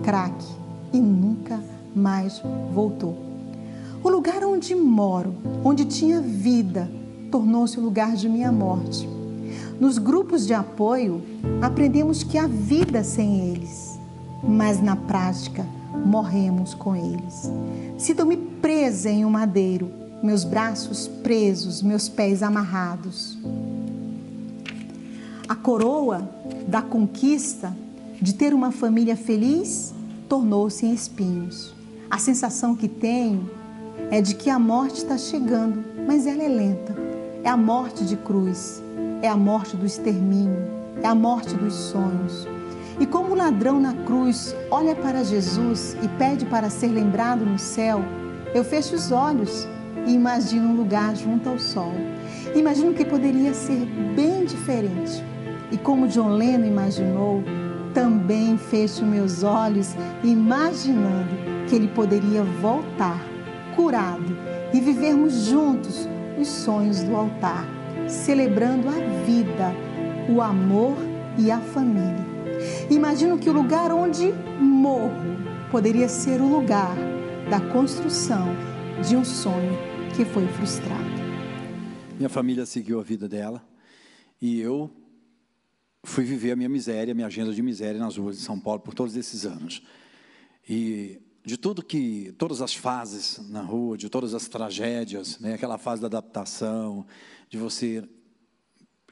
[0.03, 0.34] crack,
[0.91, 1.60] e nunca
[1.95, 2.41] mais
[2.73, 3.15] voltou.
[4.03, 6.89] O lugar onde moro, onde tinha vida,
[7.30, 9.08] tornou-se o lugar de minha morte.
[9.80, 11.21] Nos grupos de apoio,
[11.62, 13.99] aprendemos que há vida sem eles,
[14.41, 15.65] mas na prática,
[16.06, 17.51] morremos com eles.
[17.97, 19.91] Sinto-me presa em um madeiro,
[20.23, 23.38] meus braços presos, meus pés amarrados.
[25.50, 26.30] A coroa
[26.68, 27.74] da conquista
[28.22, 29.94] de ter uma família feliz
[30.28, 31.74] tornou-se em espinhos.
[32.12, 33.50] A sensação que tenho
[34.12, 36.94] é de que a morte está chegando, mas ela é lenta.
[37.46, 38.84] É a morte de cruz,
[39.22, 40.68] é a morte do extermínio,
[41.02, 42.46] é a morte dos sonhos.
[43.00, 47.58] E como o ladrão na cruz olha para Jesus e pede para ser lembrado no
[47.58, 48.04] céu,
[48.54, 49.66] eu fecho os olhos
[50.06, 51.94] e imagino um lugar junto ao sol.
[52.54, 55.24] Imagino que poderia ser bem diferente.
[55.71, 57.43] E como John Lennon imaginou,
[57.93, 61.30] também fecho meus olhos imaginando
[61.67, 63.19] que ele poderia voltar
[63.75, 64.38] curado
[64.73, 66.08] e vivermos juntos
[66.39, 67.65] os sonhos do altar,
[68.08, 69.73] celebrando a vida,
[70.30, 70.95] o amor
[71.38, 72.25] e a família.
[72.89, 75.38] Imagino que o lugar onde morro
[75.71, 76.95] poderia ser o lugar
[77.49, 78.47] da construção
[79.08, 79.77] de um sonho
[80.15, 81.03] que foi frustrado.
[82.17, 83.62] Minha família seguiu a vida dela
[84.41, 84.89] e eu
[86.08, 88.80] fui viver a minha miséria, a minha agenda de miséria nas ruas de São Paulo
[88.80, 89.84] por todos esses anos.
[90.67, 95.54] E de tudo que, todas as fases na rua, de todas as tragédias, né?
[95.54, 97.06] aquela fase da adaptação,
[97.50, 98.08] de você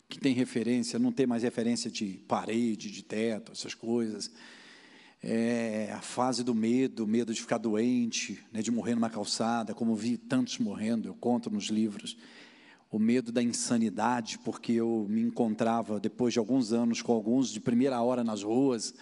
[0.07, 4.31] que tem referência, não ter mais referência de parede, de teto, essas coisas.
[5.21, 9.95] É a fase do medo, medo de ficar doente, né, de morrer numa calçada, como
[9.95, 12.15] vi tantos morrendo, eu conto nos livros.
[12.95, 17.59] O medo da insanidade, porque eu me encontrava, depois de alguns anos, com alguns de
[17.59, 18.93] primeira hora nas ruas,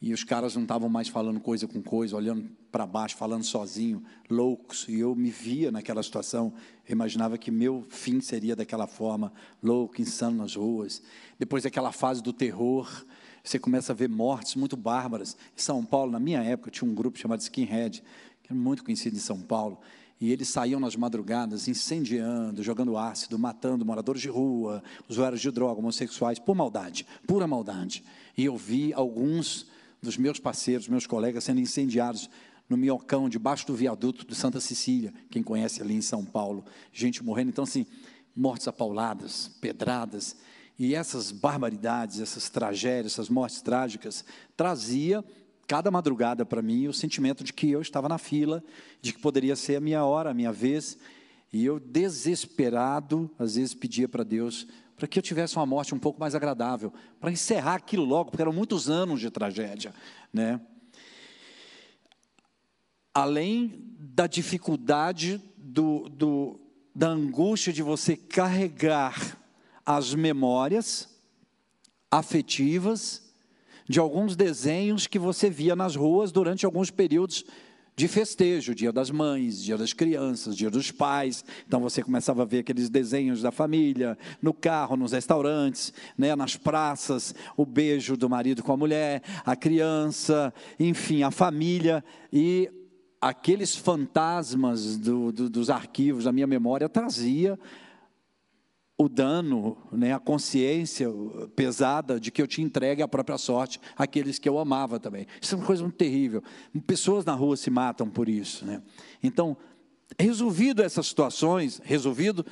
[0.00, 4.00] e os caras não estavam mais falando coisa com coisa, olhando para baixo, falando sozinho,
[4.30, 4.86] loucos.
[4.88, 6.54] E eu me via naquela situação,
[6.88, 11.02] eu imaginava que meu fim seria daquela forma, louco, insano nas ruas.
[11.36, 12.88] Depois daquela fase do terror,
[13.42, 15.36] você começa a ver mortes muito bárbaras.
[15.58, 18.04] Em São Paulo, na minha época, tinha um grupo chamado Skinhead,
[18.40, 19.80] que era muito conhecido em São Paulo.
[20.22, 25.80] E eles saíam nas madrugadas incendiando, jogando ácido, matando moradores de rua, usuários de droga,
[25.80, 28.04] homossexuais, por maldade, pura maldade.
[28.38, 29.66] E eu vi alguns
[30.00, 32.30] dos meus parceiros, meus colegas sendo incendiados
[32.70, 37.24] no Minhocão, debaixo do viaduto de Santa Cecília, quem conhece ali em São Paulo, gente
[37.24, 37.48] morrendo.
[37.48, 37.84] Então, assim,
[38.34, 40.36] mortes apauladas, pedradas,
[40.78, 44.24] e essas barbaridades, essas tragédias, essas mortes trágicas,
[44.56, 45.24] trazia
[45.66, 48.62] cada madrugada para mim o sentimento de que eu estava na fila,
[49.00, 50.98] de que poderia ser a minha hora, a minha vez,
[51.52, 54.66] e eu desesperado, às vezes pedia para Deus
[55.02, 58.40] para que eu tivesse uma morte um pouco mais agradável, para encerrar aquilo logo, porque
[58.40, 59.92] eram muitos anos de tragédia,
[60.32, 60.60] né?
[63.12, 66.60] Além da dificuldade do, do,
[66.94, 69.36] da angústia de você carregar
[69.84, 71.08] as memórias
[72.08, 73.21] afetivas
[73.92, 77.44] de alguns desenhos que você via nas ruas durante alguns períodos
[77.94, 81.44] de festejo, dia das mães, dia das crianças, dia dos pais.
[81.66, 86.56] Então você começava a ver aqueles desenhos da família, no carro, nos restaurantes, né, nas
[86.56, 92.02] praças, o beijo do marido com a mulher, a criança, enfim, a família
[92.32, 92.70] e
[93.20, 97.58] aqueles fantasmas do, do, dos arquivos da minha memória trazia
[98.96, 101.08] o dano, né, a consciência
[101.56, 105.26] pesada de que eu tinha entregue a própria sorte àqueles que eu amava também.
[105.40, 106.42] Isso é uma coisa muito terrível.
[106.86, 108.64] Pessoas na rua se matam por isso.
[108.64, 108.82] Né?
[109.22, 109.56] Então,
[110.18, 112.44] resolvido essas situações, resolvido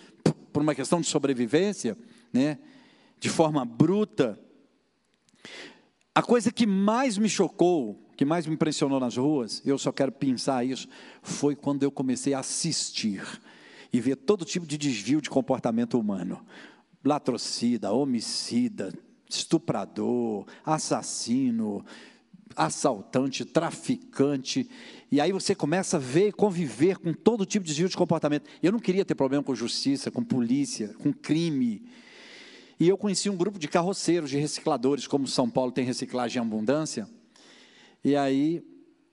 [0.52, 1.96] por uma questão de sobrevivência,
[2.32, 2.58] né,
[3.18, 4.38] de forma bruta,
[6.14, 10.10] a coisa que mais me chocou, que mais me impressionou nas ruas, eu só quero
[10.10, 10.88] pensar isso,
[11.22, 13.22] foi quando eu comecei a assistir
[13.92, 16.44] e ver todo tipo de desvio de comportamento humano.
[17.04, 18.92] Latrocida, homicida,
[19.28, 21.84] estuprador, assassino,
[22.56, 24.68] assaltante, traficante.
[25.10, 28.48] E aí você começa a ver e conviver com todo tipo de desvio de comportamento.
[28.62, 31.82] Eu não queria ter problema com justiça, com polícia, com crime.
[32.78, 36.46] E eu conheci um grupo de carroceiros, de recicladores, como São Paulo tem reciclagem em
[36.46, 37.08] abundância.
[38.02, 38.64] E aí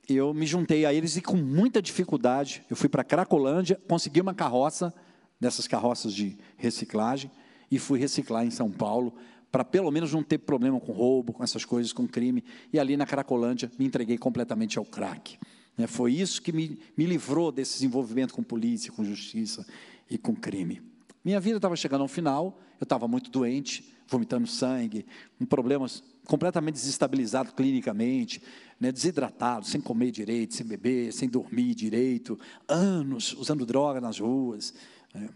[0.07, 4.33] eu me juntei a eles e com muita dificuldade, eu fui para Cracolândia, consegui uma
[4.33, 4.93] carroça,
[5.39, 7.29] dessas carroças de reciclagem,
[7.69, 9.13] e fui reciclar em São Paulo,
[9.51, 12.43] para pelo menos não ter problema com roubo, com essas coisas, com crime.
[12.71, 15.37] E ali na Cracolândia me entreguei completamente ao crack.
[15.77, 15.87] Né?
[15.87, 19.65] Foi isso que me, me livrou desse envolvimento com polícia, com justiça
[20.09, 20.81] e com crime.
[21.23, 25.05] Minha vida estava chegando ao final, eu estava muito doente, vomitando sangue,
[25.37, 28.41] com problemas completamente desestabilizado clinicamente,
[28.79, 34.73] né, desidratado, sem comer direito, sem beber, sem dormir direito, anos usando droga nas ruas.
[35.13, 35.29] Né.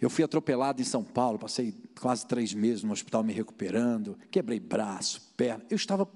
[0.00, 4.58] Eu fui atropelado em São Paulo, passei quase três meses no hospital me recuperando, quebrei
[4.58, 5.64] braço, perna.
[5.70, 6.08] Eu estava,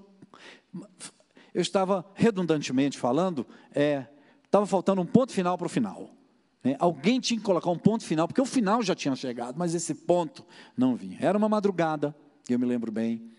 [1.55, 4.07] eu estava redundantemente falando, é,
[4.45, 6.16] estava faltando um ponto final para o final.
[6.63, 6.77] Né.
[6.79, 9.95] Alguém tinha que colocar um ponto final, porque o final já tinha chegado, mas esse
[9.95, 10.45] ponto
[10.77, 11.19] não vinha.
[11.21, 12.15] Era uma madrugada,
[12.49, 13.31] eu me lembro bem.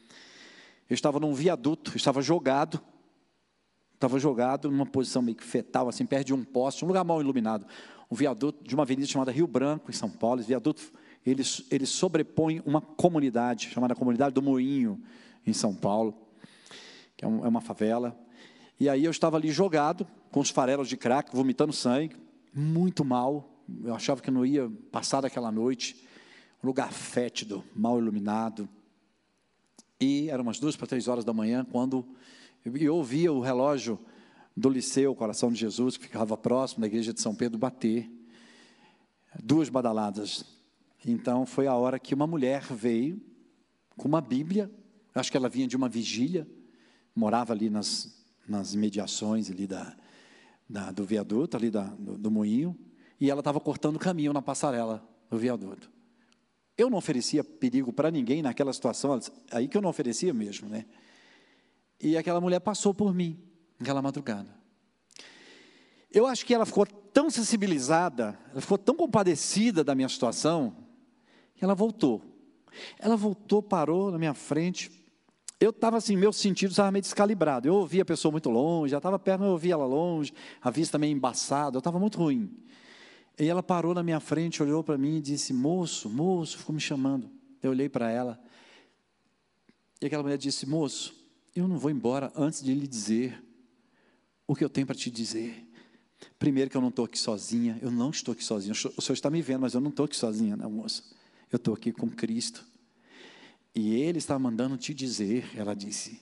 [0.89, 2.82] Eu estava num viaduto, estava jogado,
[3.93, 7.19] estava jogado numa posição meio que fetal, assim, perto de um poste, um lugar mal
[7.19, 7.65] iluminado.
[8.10, 10.39] Um viaduto de uma avenida chamada Rio Branco, em São Paulo.
[10.39, 10.82] Esse viaduto,
[11.25, 15.01] ele, ele sobrepõe uma comunidade, chamada Comunidade do Moinho,
[15.45, 16.17] em São Paulo,
[17.17, 18.17] que é, é uma favela.
[18.80, 22.15] E aí eu estava ali jogado, com os farelos de crack, vomitando sangue,
[22.58, 23.63] muito mal.
[23.84, 26.04] Eu achava que não ia passar daquela noite.
[26.63, 28.67] Um lugar fétido, mal iluminado.
[30.00, 32.06] E eram umas duas para três horas da manhã, quando
[32.65, 34.00] eu ouvia o relógio
[34.56, 38.10] do Liceu Coração de Jesus, que ficava próximo da igreja de São Pedro, bater.
[39.43, 40.43] Duas badaladas.
[41.06, 43.22] Então foi a hora que uma mulher veio
[43.96, 44.72] com uma Bíblia,
[45.13, 46.48] acho que ela vinha de uma vigília,
[47.15, 49.96] morava ali nas, nas mediações ali da,
[50.69, 52.77] da do viaduto, ali da, do, do moinho,
[53.19, 55.89] e ela estava cortando caminho na passarela do viaduto.
[56.77, 59.19] Eu não oferecia perigo para ninguém naquela situação,
[59.51, 60.86] aí que eu não oferecia mesmo, né?
[61.99, 63.39] E aquela mulher passou por mim,
[63.80, 64.56] naquela madrugada.
[66.12, 70.75] Eu acho que ela ficou tão sensibilizada, ela ficou tão compadecida da minha situação,
[71.56, 72.21] que ela voltou.
[72.99, 74.91] Ela voltou, parou na minha frente.
[75.60, 77.67] Eu estava assim, meus sentidos estavam meio descalibrados.
[77.67, 81.00] Eu ouvia a pessoa muito longe, já estava perto, eu ouvia ela longe, a vista
[81.00, 82.52] meio embaçada, eu estava muito ruim.
[83.39, 86.82] E ela parou na minha frente, olhou para mim e disse: Moço, moço, ficou me
[86.82, 87.30] chamando.
[87.62, 88.39] Eu olhei para ela.
[90.02, 91.15] E aquela mulher disse: Moço,
[91.56, 93.43] eu não vou embora antes de lhe dizer
[94.46, 95.67] o que eu tenho para te dizer.
[96.39, 98.74] Primeiro, que eu não estou aqui sozinha, eu não estou aqui sozinha.
[98.74, 101.04] O senhor está me vendo, mas eu não estou aqui sozinha, não, moça.
[101.52, 102.65] Eu estou aqui com Cristo.
[103.79, 106.19] E Ele está mandando te dizer, ela disse,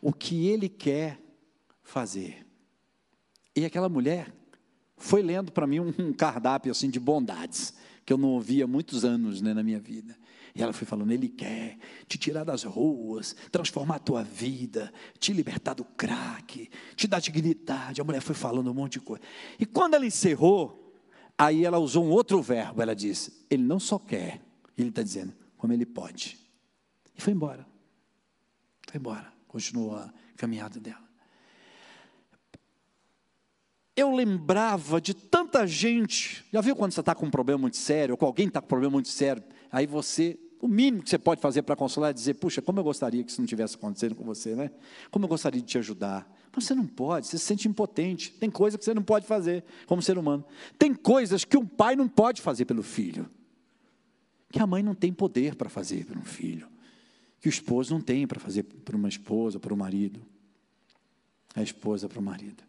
[0.00, 1.20] o que Ele quer
[1.82, 2.46] fazer.
[3.56, 4.32] E aquela mulher
[4.96, 7.74] foi lendo para mim um, cardápio assim de bondades
[8.06, 10.16] que eu não ouvia há muitos anos né, na minha vida.
[10.54, 15.32] E ela foi falando: Ele quer te tirar das ruas, transformar a tua vida, te
[15.32, 18.00] libertar do crack, te dar dignidade.
[18.00, 19.24] A mulher foi falando um monte de coisa.
[19.58, 20.94] E quando ela encerrou,
[21.36, 22.80] aí ela usou um outro verbo.
[22.80, 24.40] Ela disse: Ele não só quer,
[24.78, 26.43] ele está dizendo, como ele pode.
[27.16, 27.66] E foi embora.
[28.88, 29.32] Foi embora.
[29.46, 31.04] Continuou a caminhada dela
[33.96, 36.44] eu lembrava de tanta gente.
[36.52, 38.66] Já viu quando você está com um problema muito sério, ou com alguém está com
[38.66, 42.12] um problema muito sério, aí você, o mínimo que você pode fazer para consolar é
[42.12, 44.70] dizer: Puxa, como eu gostaria que isso não tivesse acontecendo com você, né?
[45.10, 46.28] Como eu gostaria de te ajudar.
[46.54, 48.32] Mas você não pode, você se sente impotente.
[48.32, 50.44] Tem coisas que você não pode fazer como ser humano.
[50.78, 53.28] Tem coisas que um pai não pode fazer pelo filho,
[54.50, 56.68] que a mãe não tem poder para fazer pelo filho,
[57.44, 60.18] que o esposo não tem para fazer para uma esposa, para o marido,
[61.54, 62.64] a esposa para o marido.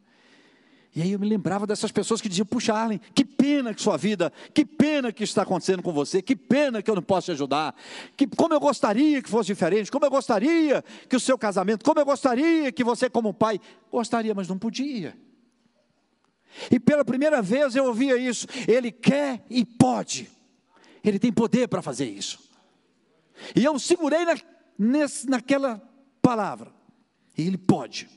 [0.93, 3.95] E aí eu me lembrava dessas pessoas que diziam: Puxa, Arlen, que pena que sua
[3.95, 7.31] vida, que pena que está acontecendo com você, que pena que eu não posso te
[7.31, 7.73] ajudar,
[8.17, 12.01] que, como eu gostaria que fosse diferente, como eu gostaria que o seu casamento, como
[12.01, 15.17] eu gostaria que você, como pai, gostaria, mas não podia.
[16.69, 20.29] E pela primeira vez eu ouvia isso: Ele quer e pode,
[21.01, 22.43] Ele tem poder para fazer isso.
[23.55, 24.35] E eu segurei na,
[24.77, 25.81] nesse, naquela
[26.21, 26.71] palavra,
[27.37, 28.09] e Ele pode.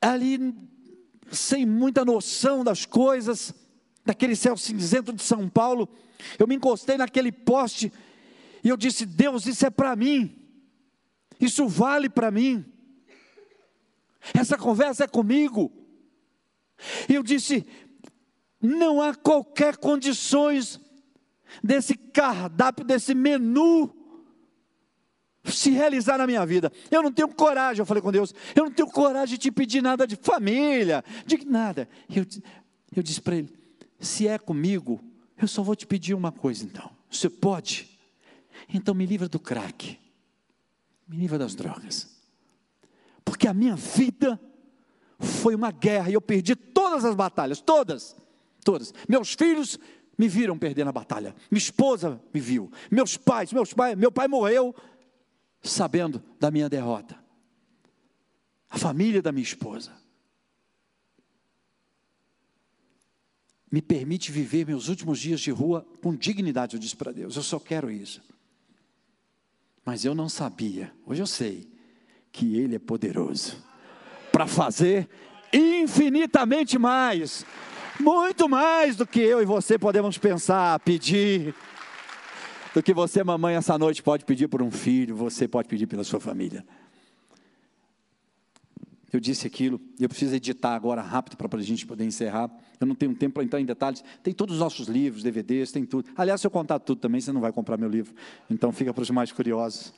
[0.00, 0.54] Ali
[1.30, 3.54] sem muita noção das coisas,
[4.04, 5.88] daquele céu cinzento de São Paulo,
[6.38, 7.92] eu me encostei naquele poste
[8.62, 10.34] e eu disse: Deus, isso é para mim,
[11.40, 12.64] isso vale para mim,
[14.32, 15.72] essa conversa é comigo.
[17.08, 17.66] E eu disse:
[18.60, 20.80] não há qualquer condições
[21.62, 23.94] desse cardápio, desse menu
[25.44, 26.72] se realizar na minha vida.
[26.90, 29.82] Eu não tenho coragem, eu falei com Deus, eu não tenho coragem de te pedir
[29.82, 31.88] nada de família, de nada.
[32.08, 32.24] Eu,
[32.94, 33.52] eu disse para ele:
[34.00, 35.00] se é comigo,
[35.40, 36.90] eu só vou te pedir uma coisa então.
[37.10, 37.98] Você pode?
[38.72, 39.98] Então me livra do crack,
[41.06, 42.08] me livra das drogas,
[43.24, 44.40] porque a minha vida
[45.18, 48.16] foi uma guerra e eu perdi todas as batalhas, todas,
[48.64, 48.94] todas.
[49.08, 49.78] Meus filhos
[50.16, 54.28] me viram perder na batalha, minha esposa me viu, meus pais, meus pais, meu pai
[54.28, 54.74] morreu
[55.64, 57.18] sabendo da minha derrota,
[58.68, 59.92] a família da minha esposa.
[63.70, 67.42] Me permite viver meus últimos dias de rua com dignidade, eu disse para Deus, eu
[67.42, 68.22] só quero isso.
[69.84, 71.68] Mas eu não sabia, hoje eu sei,
[72.30, 73.62] que Ele é poderoso
[74.30, 75.08] para fazer
[75.52, 77.46] infinitamente mais,
[78.00, 81.54] muito mais do que eu e você podemos pensar, pedir,
[82.74, 86.02] do que você, mamãe, essa noite pode pedir por um filho, você pode pedir pela
[86.02, 86.66] sua família.
[89.12, 92.50] Eu disse aquilo, eu preciso editar agora rápido para a gente poder encerrar.
[92.80, 94.02] Eu não tenho tempo para entrar em detalhes.
[94.24, 96.10] Tem todos os nossos livros, DVDs, tem tudo.
[96.16, 98.12] Aliás, se eu contar tudo também, você não vai comprar meu livro.
[98.50, 99.94] Então fica para os mais curiosos.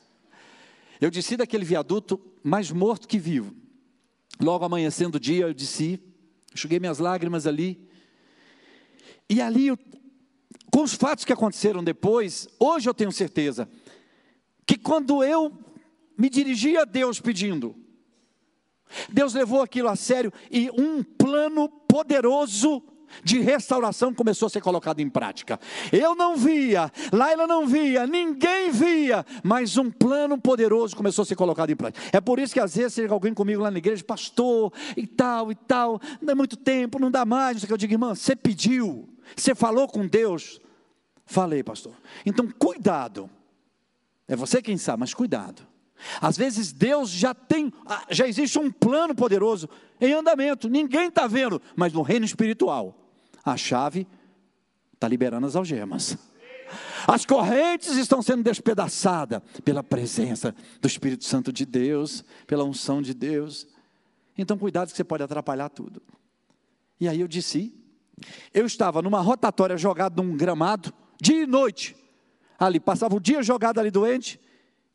[1.00, 3.54] Eu desci daquele viaduto mais morto que vivo.
[4.38, 5.98] Logo amanhecendo o dia, eu desci,
[6.54, 7.88] enxuguei minhas lágrimas ali.
[9.30, 9.70] E ali,
[10.70, 13.68] com os fatos que aconteceram depois, hoje eu tenho certeza
[14.66, 15.52] que quando eu
[16.18, 17.76] me dirigi a Deus pedindo,
[19.08, 22.82] Deus levou aquilo a sério e um plano poderoso
[23.22, 25.58] de restauração começou a ser colocado em prática.
[25.92, 31.36] Eu não via, Laila não via, ninguém via, mas um plano poderoso começou a ser
[31.36, 32.04] colocado em prática.
[32.12, 35.50] É por isso que às vezes chega alguém comigo lá na igreja, pastor, e tal,
[35.50, 37.72] e tal, não é muito tempo, não dá mais, não sei o que.
[37.74, 40.60] Eu digo, irmã, você pediu, você falou com Deus.
[41.24, 41.94] Falei, pastor.
[42.24, 43.28] Então, cuidado.
[44.28, 45.66] É você quem sabe, mas cuidado.
[46.20, 49.68] Às vezes Deus já tem, ah, já existe um plano poderoso
[50.00, 52.94] em andamento, ninguém está vendo, mas no reino espiritual,
[53.44, 54.06] a chave
[54.92, 56.18] está liberando as algemas.
[57.06, 63.14] As correntes estão sendo despedaçadas pela presença do Espírito Santo de Deus, pela unção de
[63.14, 63.66] Deus.
[64.36, 66.02] Então, cuidado que você pode atrapalhar tudo.
[67.00, 67.72] E aí eu disse,
[68.52, 71.96] eu estava numa rotatória jogado num gramado, dia e noite.
[72.58, 74.40] Ali, passava o dia jogado ali doente,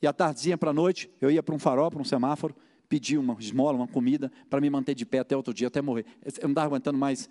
[0.02, 2.56] e a tardezinha para a noite, eu ia para um farol, para um semáforo,
[2.90, 6.06] pedir uma esmola, uma comida, para me manter de pé até outro dia, até morrer.
[6.24, 7.30] Eu não estava aguentando mais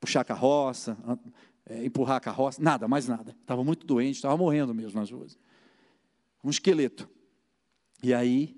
[0.00, 0.96] puxar a carroça,
[1.66, 3.36] é, empurrar a carroça, nada, mais nada.
[3.40, 5.38] Estava muito doente, estava morrendo mesmo nas ruas.
[6.42, 7.08] Um esqueleto.
[8.02, 8.56] E aí,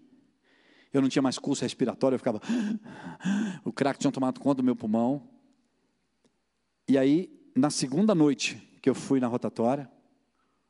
[0.93, 2.41] eu não tinha mais curso respiratório, eu ficava.
[3.65, 5.29] O crack tinha tomado conta do meu pulmão.
[6.91, 9.89] E aí, na segunda noite que eu fui na rotatória,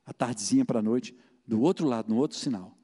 [0.04, 1.16] a tardezinha para a noite,
[1.46, 2.76] do outro lado, no outro sinal,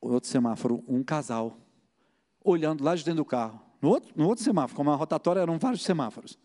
[0.00, 1.56] outro semáforo, um casal,
[2.42, 5.56] olhando lá de dentro do carro, no outro, no outro semáforo, como a rotatória eram
[5.56, 6.36] vários semáforos.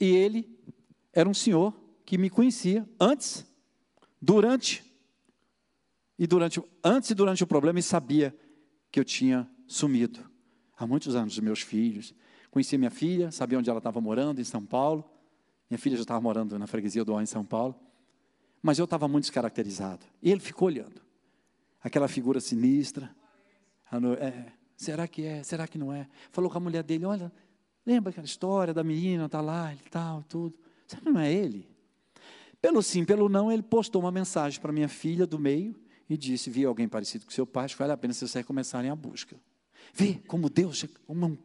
[0.00, 0.58] E ele
[1.12, 1.72] era um senhor
[2.04, 3.46] que me conhecia antes,
[4.20, 4.84] durante
[6.18, 8.36] e durante antes e durante o problema e sabia
[8.90, 10.28] que eu tinha sumido
[10.76, 12.12] há muitos anos dos meus filhos.
[12.50, 15.04] Conhecia minha filha, sabia onde ela estava morando em São Paulo.
[15.68, 17.74] Minha filha já estava morando na freguesia do O em São Paulo.
[18.62, 20.04] Mas eu estava muito descaracterizado.
[20.22, 21.00] E ele ficou olhando.
[21.82, 23.14] Aquela figura sinistra.
[24.20, 25.42] É, será que é?
[25.42, 26.08] Será que não é?
[26.30, 27.32] Falou com a mulher dele: Olha,
[27.86, 30.58] lembra aquela história da menina, está lá, e tal, tudo.
[30.86, 31.68] Será que não é ele?
[32.60, 35.78] Pelo sim, pelo não, ele postou uma mensagem para minha filha do meio
[36.08, 38.90] e disse: Vi alguém parecido com seu pai, acho que vale a pena vocês recomeçarem
[38.90, 39.36] a busca.
[39.94, 41.38] Vê como Deus, como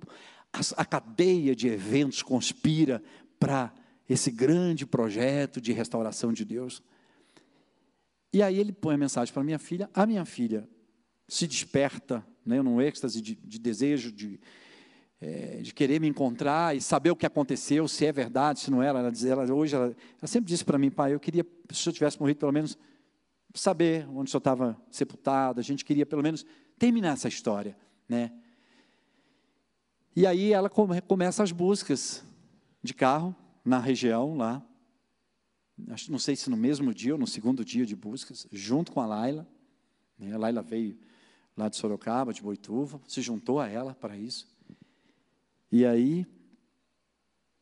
[0.78, 3.02] a cadeia de eventos conspira
[3.40, 3.74] para
[4.08, 6.84] esse grande projeto de restauração de Deus.
[8.32, 10.68] E aí ele põe a mensagem para minha filha, a minha filha
[11.28, 14.40] se desperta, né, num êxtase de, de desejo de,
[15.22, 18.84] é, de querer me encontrar e saber o que aconteceu, se é verdade, se não
[18.84, 19.00] era.
[19.00, 22.20] Ela, ela hoje ela, ela sempre disse para mim, pai, eu queria, se eu tivesse
[22.20, 22.78] morrido, pelo menos
[23.54, 25.60] saber onde o senhor estava sepultado.
[25.60, 26.46] A gente queria pelo menos
[26.78, 27.78] terminar essa história,
[28.10, 28.32] né?
[30.16, 32.24] E aí ela come, começa as buscas
[32.82, 33.36] de carro
[33.66, 34.64] na região lá
[36.10, 39.06] não sei se no mesmo dia ou no segundo dia de buscas, junto com a
[39.06, 39.48] Laila.
[40.18, 40.34] Né?
[40.34, 40.98] A Laila veio
[41.58, 44.48] lá de Sorocaba, de Boituva, se juntou a ela para isso.
[45.72, 46.26] E aí,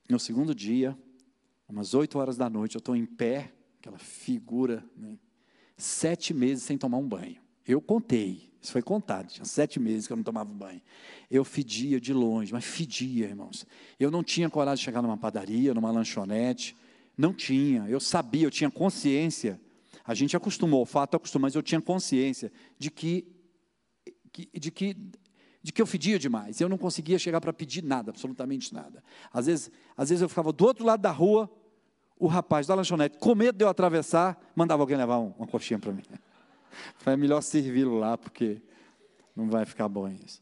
[0.09, 0.97] no segundo dia,
[1.67, 5.17] umas oito horas da noite, eu estou em pé, aquela figura, né?
[5.77, 7.40] sete meses sem tomar um banho.
[7.67, 10.81] Eu contei, isso foi contado, tinha sete meses que eu não tomava banho.
[11.29, 13.65] Eu fedia de longe, mas fedia, irmãos.
[13.99, 16.75] Eu não tinha coragem de chegar numa padaria, numa lanchonete,
[17.17, 19.59] não tinha, eu sabia, eu tinha consciência.
[20.05, 23.25] A gente acostumou, o fato acostumou, mas eu tinha consciência de que,
[24.53, 24.95] de que,
[25.61, 26.59] de que eu fedia demais.
[26.59, 29.03] Eu não conseguia chegar para pedir nada, absolutamente nada.
[29.31, 31.49] Às vezes, às vezes eu ficava do outro lado da rua,
[32.17, 35.91] o rapaz da lanchonete, com medo de eu atravessar, mandava alguém levar uma coxinha para
[35.91, 36.03] mim.
[36.97, 38.61] Foi melhor servi-lo lá, porque
[39.35, 40.41] não vai ficar bom isso.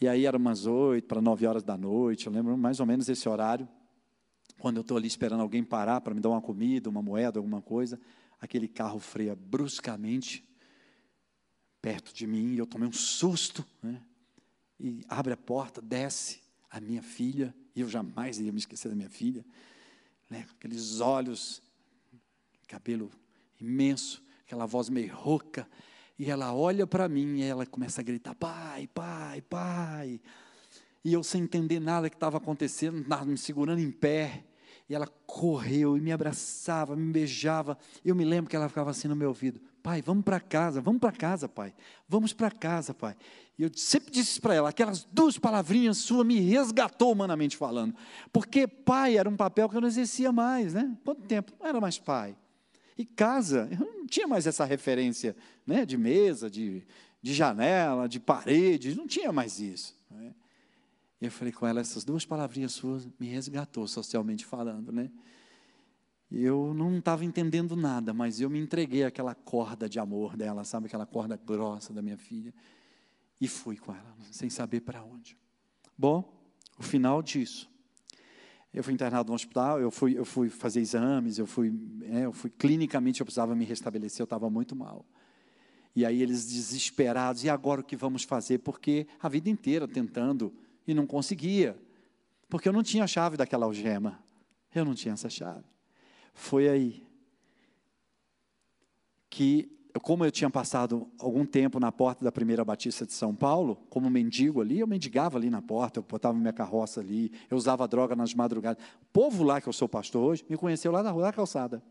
[0.00, 3.08] E aí era umas oito para nove horas da noite, eu lembro mais ou menos
[3.08, 3.68] esse horário,
[4.58, 7.62] quando eu estou ali esperando alguém parar para me dar uma comida, uma moeda, alguma
[7.62, 8.00] coisa,
[8.40, 10.44] aquele carro freia bruscamente
[11.80, 14.02] perto de mim, e eu tomei um susto, né?
[14.80, 18.94] e abre a porta, desce a minha filha, e eu jamais iria me esquecer da
[18.94, 19.44] minha filha,
[20.28, 20.46] né?
[20.56, 21.62] aqueles olhos,
[22.66, 23.10] cabelo
[23.60, 25.66] imenso, aquela voz meio rouca,
[26.18, 30.20] e ela olha para mim e ela começa a gritar: pai, pai, pai.
[31.04, 34.44] E eu sem entender nada que estava acontecendo, me segurando em pé.
[34.88, 37.78] E ela correu e me abraçava, me beijava.
[38.04, 41.00] Eu me lembro que ela ficava assim no meu ouvido: Pai, vamos para casa, vamos
[41.00, 41.74] para casa, pai.
[42.08, 43.16] Vamos para casa, pai.
[43.58, 47.94] E eu sempre disse para ela: aquelas duas palavrinhas suas me resgatou humanamente falando.
[48.32, 50.96] Porque pai era um papel que eu não exercia mais, né?
[51.04, 51.52] Quanto tempo?
[51.58, 52.36] Não era mais pai.
[52.96, 55.36] E casa, eu não tinha mais essa referência
[55.66, 56.82] né, de mesa, de,
[57.20, 59.96] de janela, de parede, não tinha mais isso.
[60.10, 60.32] Né?
[61.20, 64.92] E eu falei com ela, essas duas palavrinhas suas me resgatou, socialmente falando.
[64.92, 65.10] Né?
[66.30, 70.86] Eu não estava entendendo nada, mas eu me entreguei àquela corda de amor dela, sabe,
[70.86, 72.54] aquela corda grossa da minha filha,
[73.40, 75.36] e fui com ela, sem saber para onde.
[75.98, 76.32] Bom,
[76.78, 77.73] o final disso
[78.74, 81.72] eu fui internado no hospital, eu fui, eu fui fazer exames, eu fui,
[82.10, 85.06] é, eu fui clinicamente, eu precisava me restabelecer, eu estava muito mal.
[85.94, 88.58] E aí eles desesperados, e agora o que vamos fazer?
[88.58, 90.52] Porque a vida inteira tentando
[90.88, 91.78] e não conseguia,
[92.48, 94.18] porque eu não tinha a chave daquela algema,
[94.74, 95.64] eu não tinha essa chave.
[96.32, 97.06] Foi aí
[99.30, 99.70] que
[100.00, 104.10] como eu tinha passado algum tempo na porta da primeira Batista de São Paulo, como
[104.10, 108.16] mendigo ali, eu mendigava ali na porta, eu botava minha carroça ali, eu usava droga
[108.16, 108.82] nas madrugadas.
[109.02, 111.82] O povo lá, que eu sou pastor hoje, me conheceu lá na rua, da calçada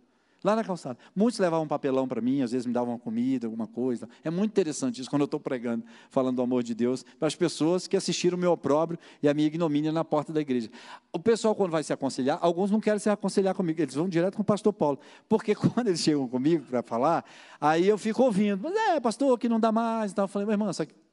[0.44, 0.98] lá na calçada.
[1.16, 4.10] Muitos levavam um papelão para mim, às vezes me davam uma comida, alguma coisa.
[4.24, 7.36] É muito interessante isso quando eu estou pregando, falando do amor de Deus, para as
[7.36, 10.70] pessoas que assistiram o meu opróbrio e a minha ignomínia na porta da igreja.
[11.14, 14.36] O pessoal, quando vai se aconselhar, alguns não querem se aconselhar comigo, eles vão direto
[14.36, 15.00] com o pastor Paulo.
[15.30, 17.24] Porque quando eles chegam comigo para falar,
[17.62, 20.12] aí eu fico ouvindo, mas é, pastor, que não dá mais.
[20.12, 20.70] Então, eu falei, meu irmão,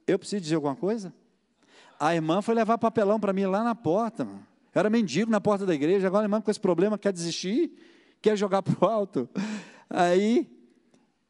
[0.07, 1.13] eu preciso dizer alguma coisa?
[1.99, 4.51] A irmã foi levar papelão para mim lá na porta, mano.
[4.75, 7.73] Eu era mendigo na porta da igreja, agora a irmã com esse problema quer desistir
[8.21, 9.29] quer jogar para o alto.
[9.89, 10.47] Aí,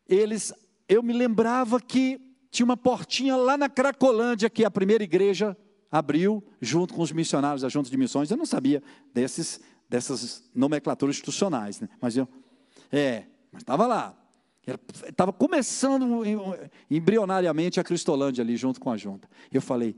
[0.09, 0.53] eles,
[0.89, 2.21] eu me lembrava que
[2.51, 5.57] tinha uma portinha lá na Cracolândia que a primeira igreja
[5.91, 8.31] abriu junto com os missionários da Junta de Missões.
[8.31, 8.83] Eu não sabia
[9.15, 11.89] desses, dessas nomenclaturas institucionais, né?
[12.01, 12.29] mas eu,
[12.93, 14.17] é, mas estava lá.
[15.09, 16.23] Estava começando
[16.89, 19.29] embrionariamente a Cristolândia ali junto com a junta.
[19.51, 19.97] Eu falei,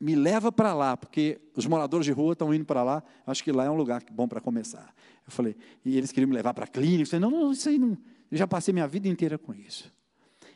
[0.00, 3.52] me leva para lá, porque os moradores de rua estão indo para lá, acho que
[3.52, 4.92] lá é um lugar bom para começar.
[5.32, 7.68] Eu falei, e eles queriam me levar para a clínica, eu falei, não, não, isso
[7.68, 7.96] aí não,
[8.30, 9.90] eu já passei minha vida inteira com isso.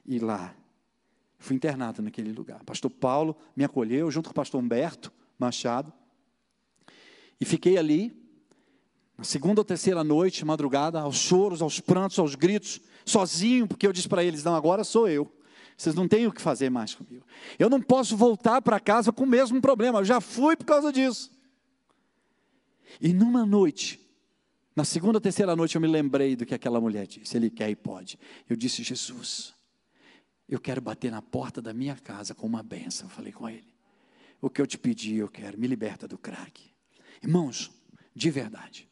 [0.04, 0.54] E lá,
[1.38, 2.62] fui internado naquele lugar.
[2.62, 5.92] pastor Paulo me acolheu, junto com o pastor Humberto Machado,
[7.40, 8.14] e fiquei ali,
[9.16, 13.92] na segunda ou terceira noite, madrugada, aos choros, aos prantos, aos gritos, sozinho, porque eu
[13.92, 15.32] disse para eles, não, agora sou eu.
[15.76, 17.24] Vocês não têm o que fazer mais comigo.
[17.58, 20.00] Eu não posso voltar para casa com o mesmo problema.
[20.00, 21.30] Eu já fui por causa disso.
[22.98, 24.05] E numa noite,
[24.76, 27.36] na segunda ou terceira noite, eu me lembrei do que aquela mulher disse.
[27.36, 28.18] Ele quer e pode.
[28.48, 29.54] Eu disse, Jesus,
[30.48, 33.06] eu quero bater na porta da minha casa com uma benção.
[33.06, 33.74] Eu falei com ele.
[34.40, 35.58] O que eu te pedi, eu quero.
[35.58, 36.70] Me liberta do crack.
[37.22, 37.72] Irmãos,
[38.14, 38.88] de verdade.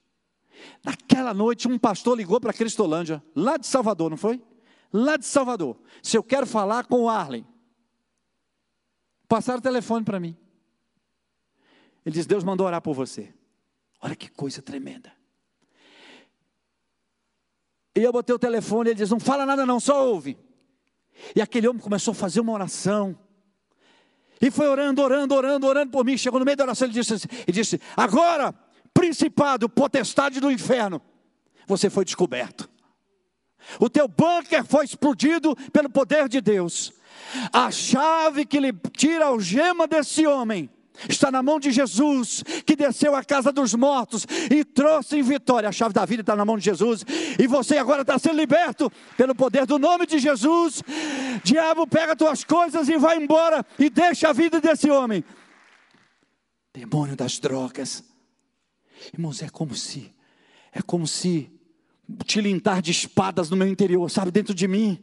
[0.82, 4.41] Naquela noite, um pastor ligou para Cristolândia, lá de Salvador, não foi?
[4.95, 7.45] lá de Salvador, se eu quero falar com o Arlen,
[9.26, 10.37] passaram o telefone para mim.
[12.07, 13.35] Ele diz: Deus mandou orar por você.
[14.01, 15.12] Olha que coisa tremenda.
[17.97, 20.36] E eu botei o telefone, ele diz: Não fala nada, não, só ouve.
[21.34, 23.16] E aquele homem começou a fazer uma oração.
[24.40, 26.18] E foi orando, orando, orando, orando por mim.
[26.18, 28.53] Chegou no meio da oração, ele disse, ele disse: Agora,
[28.92, 31.01] principado, potestade do inferno,
[31.66, 32.68] você foi descoberto.
[33.78, 36.92] O teu bunker foi explodido pelo poder de Deus.
[37.53, 40.68] A chave que lhe tira a algema desse homem
[41.09, 45.68] está na mão de Jesus, que desceu à casa dos mortos e trouxe em vitória.
[45.68, 47.05] A chave da vida está na mão de Jesus,
[47.38, 50.82] e você agora está sendo liberto pelo poder do nome de Jesus.
[51.42, 55.24] Diabo, pega tuas coisas e vai embora e deixa a vida desse homem.
[56.72, 58.03] Demônio das drogas,
[59.12, 60.12] irmãos, é como se,
[60.72, 61.51] é como se
[62.24, 64.99] tilintar de espadas no meu interior, sabe, dentro de mim.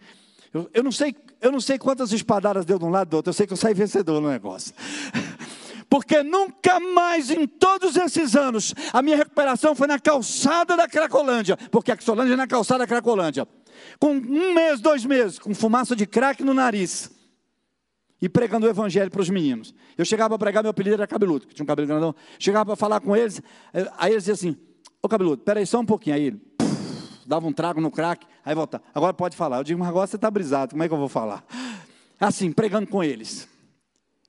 [0.54, 3.30] Eu, eu, não sei, eu não sei quantas espadadas deu de um lado do outro,
[3.30, 4.74] eu sei que eu saí vencedor no negócio.
[5.92, 11.58] Porque nunca mais em todos esses anos a minha recuperação foi na calçada da Cracolândia,
[11.70, 13.46] porque a Cracolândia é na calçada da Cracolândia.
[14.00, 17.12] Com um mês, dois meses, com fumaça de crack no nariz
[18.22, 19.76] e pregando o evangelho para os meninos.
[19.98, 22.16] Eu chegava para pregar, meu apelido era cabeludo, que tinha um cabelo grandão.
[22.40, 23.42] Chegava para falar com eles,
[23.74, 24.58] eh, aí eles diziam assim:
[25.04, 26.16] Ô cabeludo, peraí só um pouquinho.
[26.16, 26.42] Aí ele
[27.26, 28.82] dava um trago no crack, aí voltava.
[28.96, 29.58] Agora pode falar.
[29.58, 31.44] Eu digo, mas agora você está brisado, como é que eu vou falar?
[32.18, 33.51] Assim, pregando com eles.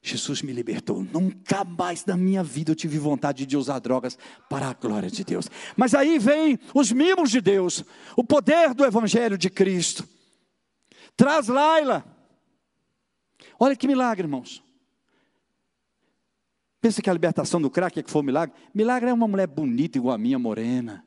[0.03, 1.05] Jesus me libertou.
[1.05, 4.19] Nunca mais na minha vida eu tive vontade de usar drogas
[4.51, 5.49] para a glória de Deus.
[5.77, 7.85] Mas aí vem os mimos de Deus,
[8.17, 10.07] o poder do Evangelho de Cristo.
[11.17, 12.05] Traz Laila.
[13.61, 14.61] Olha que milagre, irmãos.
[16.81, 18.57] Pensa que a libertação do crack é que foi um milagre?
[18.75, 21.05] Milagre é uma mulher bonita igual a minha, morena.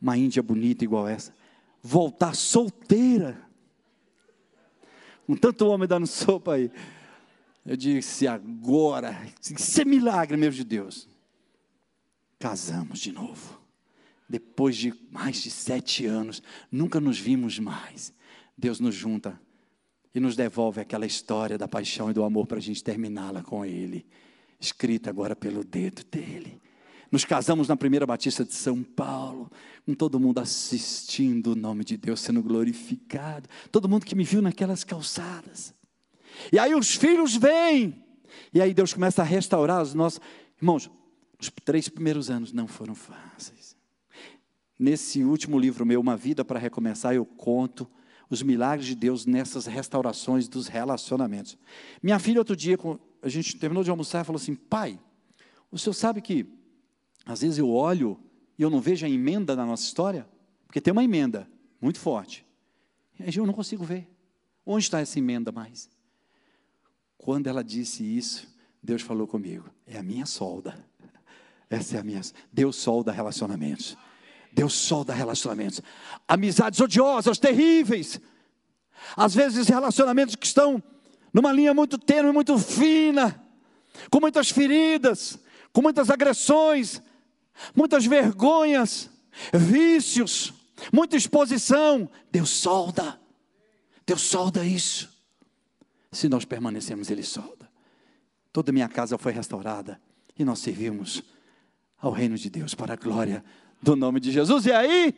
[0.00, 1.32] Uma índia bonita igual essa.
[1.82, 3.40] Voltar solteira.
[5.26, 6.70] Com tanto homem dando sopa aí.
[7.68, 11.06] Eu disse, agora, isso é milagre, meu de Deus.
[12.38, 13.60] Casamos de novo.
[14.26, 16.42] Depois de mais de sete anos,
[16.72, 18.10] nunca nos vimos mais.
[18.56, 19.38] Deus nos junta
[20.14, 23.66] e nos devolve aquela história da paixão e do amor para a gente terminá-la com
[23.66, 24.06] Ele,
[24.58, 26.58] escrita agora pelo dedo dele.
[27.12, 29.52] Nos casamos na primeira Batista de São Paulo,
[29.84, 34.40] com todo mundo assistindo o nome de Deus sendo glorificado, todo mundo que me viu
[34.40, 35.76] naquelas calçadas.
[36.52, 38.02] E aí os filhos vêm.
[38.52, 40.20] E aí Deus começa a restaurar os nossos.
[40.60, 40.90] Irmãos,
[41.40, 43.76] os três primeiros anos não foram fáceis.
[44.78, 47.88] Nesse último livro meu, Uma Vida para Recomeçar, eu conto
[48.30, 51.58] os milagres de Deus nessas restaurações dos relacionamentos.
[52.02, 52.78] Minha filha, outro dia,
[53.22, 54.98] a gente terminou de almoçar, falou assim: pai,
[55.70, 56.46] o senhor sabe que
[57.26, 58.18] às vezes eu olho
[58.58, 60.28] e eu não vejo a emenda na nossa história?
[60.66, 61.48] Porque tem uma emenda
[61.80, 62.46] muito forte.
[63.18, 64.08] Eu não consigo ver.
[64.64, 65.88] Onde está essa emenda mais?
[67.18, 68.48] Quando ela disse isso,
[68.82, 70.82] Deus falou comigo: é a minha solda.
[71.68, 72.22] Essa é a minha.
[72.52, 73.96] Deus solda relacionamentos.
[74.52, 75.82] Deus solda relacionamentos.
[76.26, 78.20] Amizades odiosas, terríveis.
[79.16, 80.82] Às vezes relacionamentos que estão
[81.32, 83.44] numa linha muito tênue, muito fina,
[84.10, 85.38] com muitas feridas,
[85.72, 87.02] com muitas agressões,
[87.74, 89.10] muitas vergonhas,
[89.52, 90.52] vícios,
[90.92, 92.08] muita exposição.
[92.30, 93.20] Deus solda.
[94.06, 95.17] Deus solda isso.
[96.10, 97.68] Se nós permanecemos, Ele solda.
[98.52, 100.00] Toda minha casa foi restaurada
[100.38, 101.22] e nós servimos
[101.98, 103.44] ao reino de Deus para a glória
[103.82, 104.66] do nome de Jesus.
[104.66, 105.14] E aí,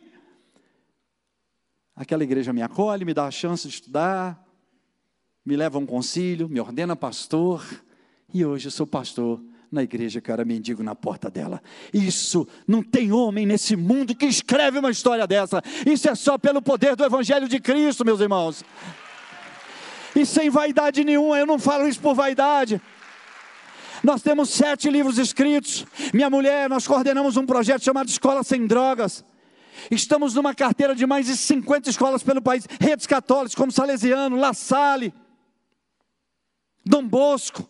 [1.95, 4.43] aquela igreja me acolhe, me dá a chance de estudar,
[5.45, 7.65] me leva a um concílio, me ordena pastor,
[8.33, 11.63] e hoje eu sou pastor na igreja que era mendigo na porta dela.
[11.93, 15.63] Isso não tem homem nesse mundo que escreve uma história dessa.
[15.85, 18.65] Isso é só pelo poder do Evangelho de Cristo, meus irmãos
[20.15, 22.81] e sem vaidade nenhuma, eu não falo isso por vaidade.
[24.03, 25.85] Nós temos sete livros escritos.
[26.13, 29.23] Minha mulher, nós coordenamos um projeto chamado Escola Sem Drogas.
[29.89, 34.53] Estamos numa carteira de mais de 50 escolas pelo país, redes católicas como Salesiano, La
[34.53, 35.13] Salle,
[36.85, 37.67] Dom Bosco,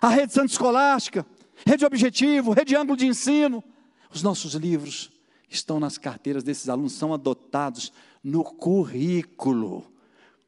[0.00, 1.26] a Rede Santa Escolástica,
[1.66, 3.62] Rede Objetivo, Rede Ângulo de Ensino.
[4.12, 5.10] Os nossos livros
[5.48, 7.92] estão nas carteiras desses alunos, são adotados
[8.22, 9.91] no currículo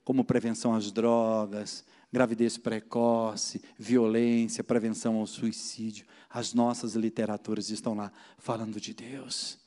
[0.05, 6.07] como prevenção às drogas, gravidez precoce, violência, prevenção ao suicídio.
[6.29, 9.59] As nossas literaturas estão lá falando de Deus,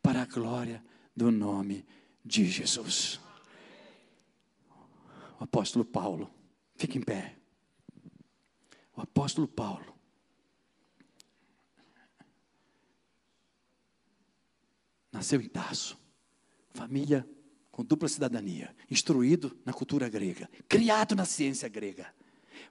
[0.00, 0.82] para a glória
[1.14, 1.84] do nome
[2.24, 3.20] de Jesus.
[5.38, 6.30] O apóstolo Paulo,
[6.76, 7.36] fique em pé.
[8.96, 9.92] O apóstolo Paulo,
[15.10, 15.98] nasceu em Tarso,
[16.72, 17.26] família
[17.72, 22.06] com dupla cidadania, instruído na cultura grega, criado na ciência grega.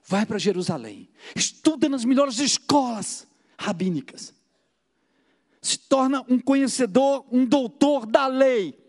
[0.06, 3.26] Vai para Jerusalém, estuda nas melhores escolas
[3.58, 4.32] rabínicas.
[5.60, 8.80] Se torna um conhecedor, um doutor da lei.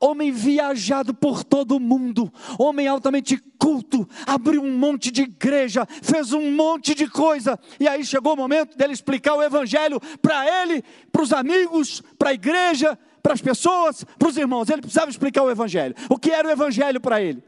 [0.00, 6.32] Homem viajado por todo o mundo, homem altamente culto, abriu um monte de igreja, fez
[6.32, 10.84] um monte de coisa, e aí chegou o momento dele explicar o evangelho para ele,
[11.10, 12.96] para os amigos, para a igreja,
[13.28, 14.70] para as pessoas, para os irmãos.
[14.70, 15.94] Ele precisava explicar o Evangelho.
[16.08, 17.44] O que era o Evangelho para ele?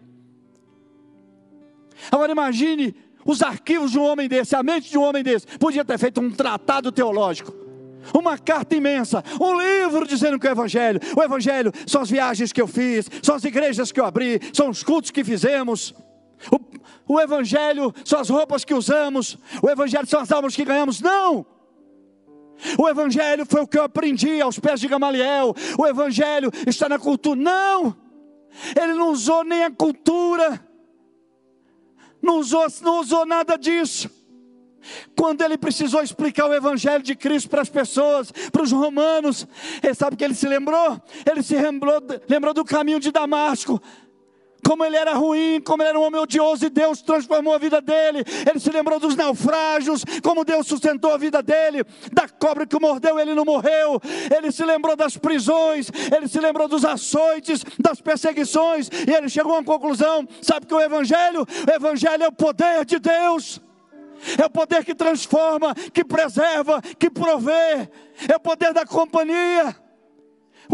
[2.12, 5.46] Agora imagine os arquivos de um homem desse, a mente de um homem desse.
[5.58, 7.54] Podia ter feito um tratado teológico.
[8.14, 11.00] Uma carta imensa, um livro dizendo que o Evangelho.
[11.16, 14.68] O Evangelho são as viagens que eu fiz, são as igrejas que eu abri, são
[14.68, 15.94] os cultos que fizemos.
[16.50, 21.00] O, o Evangelho são as roupas que usamos, o Evangelho são as almas que ganhamos.
[21.00, 21.46] Não!
[22.78, 25.54] O Evangelho foi o que eu aprendi aos pés de Gamaliel.
[25.78, 27.40] O Evangelho está na cultura.
[27.40, 27.96] Não!
[28.76, 30.60] Ele não usou nem a cultura.
[32.22, 34.10] não usou, não usou nada disso.
[35.14, 39.46] Quando ele precisou explicar o Evangelho de Cristo para as pessoas, para os romanos,
[39.82, 41.00] ele sabe que ele se lembrou?
[41.30, 43.80] Ele se lembrou, lembrou do caminho de Damasco
[44.64, 47.80] como ele era ruim, como ele era um homem odioso e Deus transformou a vida
[47.80, 48.24] dele.
[48.48, 52.80] Ele se lembrou dos naufrágios, como Deus sustentou a vida dele, da cobra que o
[52.80, 54.00] mordeu, ele não morreu.
[54.34, 59.52] Ele se lembrou das prisões, ele se lembrou dos açoites, das perseguições, e ele chegou
[59.52, 63.60] a uma conclusão: sabe que o Evangelho, o Evangelho é o poder de Deus.
[64.38, 67.88] É o poder que transforma, que preserva, que provê.
[68.28, 69.74] É o poder da companhia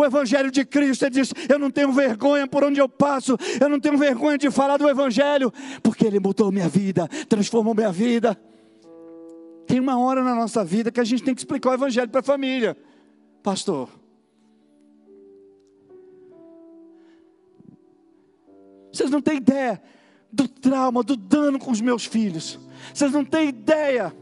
[0.03, 1.05] o Evangelho de Cristo.
[1.05, 4.51] Ele diz: Eu não tenho vergonha por onde eu passo, eu não tenho vergonha de
[4.51, 8.39] falar do Evangelho, porque Ele mudou minha vida, transformou minha vida.
[9.67, 12.21] Tem uma hora na nossa vida que a gente tem que explicar o Evangelho para
[12.21, 12.77] a família,
[13.43, 13.89] pastor.
[18.93, 19.83] Vocês não têm ideia
[20.33, 22.59] do trauma, do dano com os meus filhos.
[22.95, 24.15] Vocês não têm ideia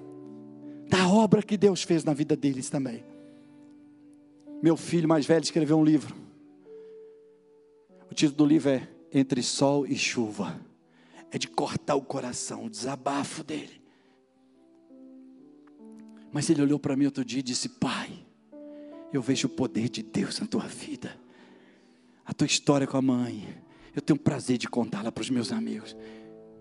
[0.89, 3.14] da obra que Deus fez na vida deles também
[4.65, 6.17] meu filho mais velho escreveu um livro.
[8.11, 10.59] O título do livro é Entre Sol e Chuva.
[11.31, 13.83] É de cortar o coração, o desabafo dele.
[16.33, 18.11] Mas ele olhou para mim outro dia e disse: Pai,
[19.13, 21.15] eu vejo o poder de Deus na tua vida.
[22.25, 23.47] A tua história com a mãe.
[23.95, 25.95] Eu tenho prazer de contá-la para os meus amigos.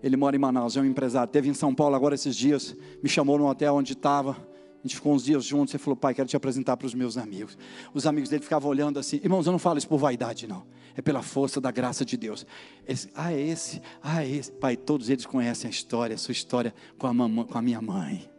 [0.02, 1.32] Ele mora em Manaus, é um empresário.
[1.32, 2.76] Teve em São Paulo agora esses dias.
[3.02, 4.36] Me chamou no hotel onde estava
[4.84, 7.16] a gente ficou uns dias juntos, e falou, pai, quero te apresentar para os meus
[7.16, 7.56] amigos.
[7.94, 10.66] Os amigos dele ficavam olhando assim, irmãos, eu não falo isso por vaidade, não.
[10.94, 12.46] É pela força da graça de Deus.
[12.86, 14.52] Eles, ah, é esse, ah, é esse.
[14.52, 17.80] Pai, todos eles conhecem a história, a sua história com a, mamãe, com a minha
[17.80, 18.30] mãe.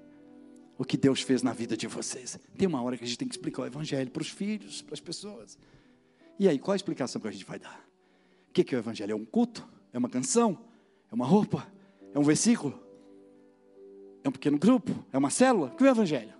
[0.78, 2.38] O que Deus fez na vida de vocês.
[2.56, 4.93] Tem uma hora que a gente tem que explicar o Evangelho para os filhos, para
[4.93, 5.58] as pessoas.
[6.38, 7.84] E aí, qual a explicação que a gente vai dar?
[8.50, 9.14] O que é o Evangelho?
[9.14, 9.68] É um culto?
[9.91, 10.60] É uma canção?
[11.12, 11.68] É uma roupa?
[12.14, 12.85] É um versículo?
[14.26, 14.91] É um pequeno grupo?
[15.13, 15.67] É uma célula?
[15.67, 16.34] O que é o Evangelho?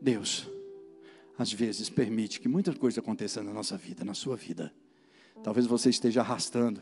[0.00, 0.48] Deus,
[1.36, 4.72] às vezes, permite que muita coisa aconteça na nossa vida, na sua vida.
[5.42, 6.80] Talvez você esteja arrastando,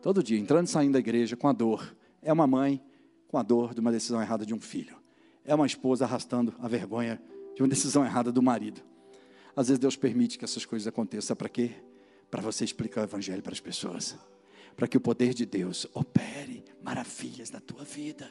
[0.00, 1.94] todo dia, entrando e saindo da igreja com a dor.
[2.22, 2.82] É uma mãe
[3.28, 4.96] com a dor de uma decisão errada de um filho.
[5.44, 7.20] É uma esposa arrastando a vergonha
[7.54, 8.80] de uma decisão errada do marido.
[9.54, 11.72] Às vezes Deus permite que essas coisas aconteçam para quê?
[12.30, 14.16] Para você explicar o evangelho para as pessoas.
[14.76, 18.30] Para que o poder de Deus opere maravilhas na tua vida.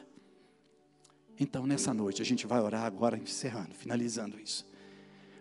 [1.38, 4.66] Então, nessa noite, a gente vai orar agora, encerrando, finalizando isso.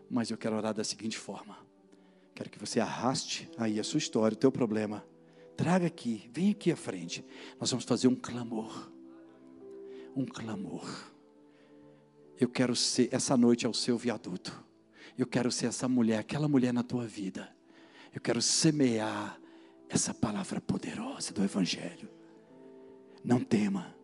[0.10, 1.58] Mas eu quero orar da seguinte forma:
[2.34, 5.06] quero que você arraste aí a sua história, o teu problema,
[5.56, 7.24] traga aqui, vem aqui à frente.
[7.60, 8.92] Nós vamos fazer um clamor.
[10.16, 10.86] Um clamor.
[12.38, 14.64] Eu quero ser, essa noite é o seu viaduto.
[15.18, 17.56] Eu quero ser essa mulher, aquela mulher na tua vida.
[18.14, 19.40] Eu quero semear
[19.90, 22.10] essa palavra poderosa do Evangelho.
[23.24, 23.96] Não tema,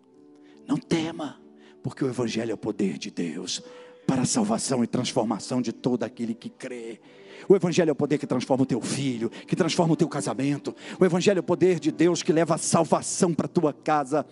[0.68, 1.40] não tema
[1.84, 3.62] porque o Evangelho é o poder de Deus
[4.06, 7.00] para a salvação e transformação de todo aquele que crê.
[7.48, 10.76] O Evangelho é o poder que transforma o teu filho, que transforma o teu casamento.
[11.00, 14.26] O Evangelho é o poder de Deus que leva a salvação para a tua casa.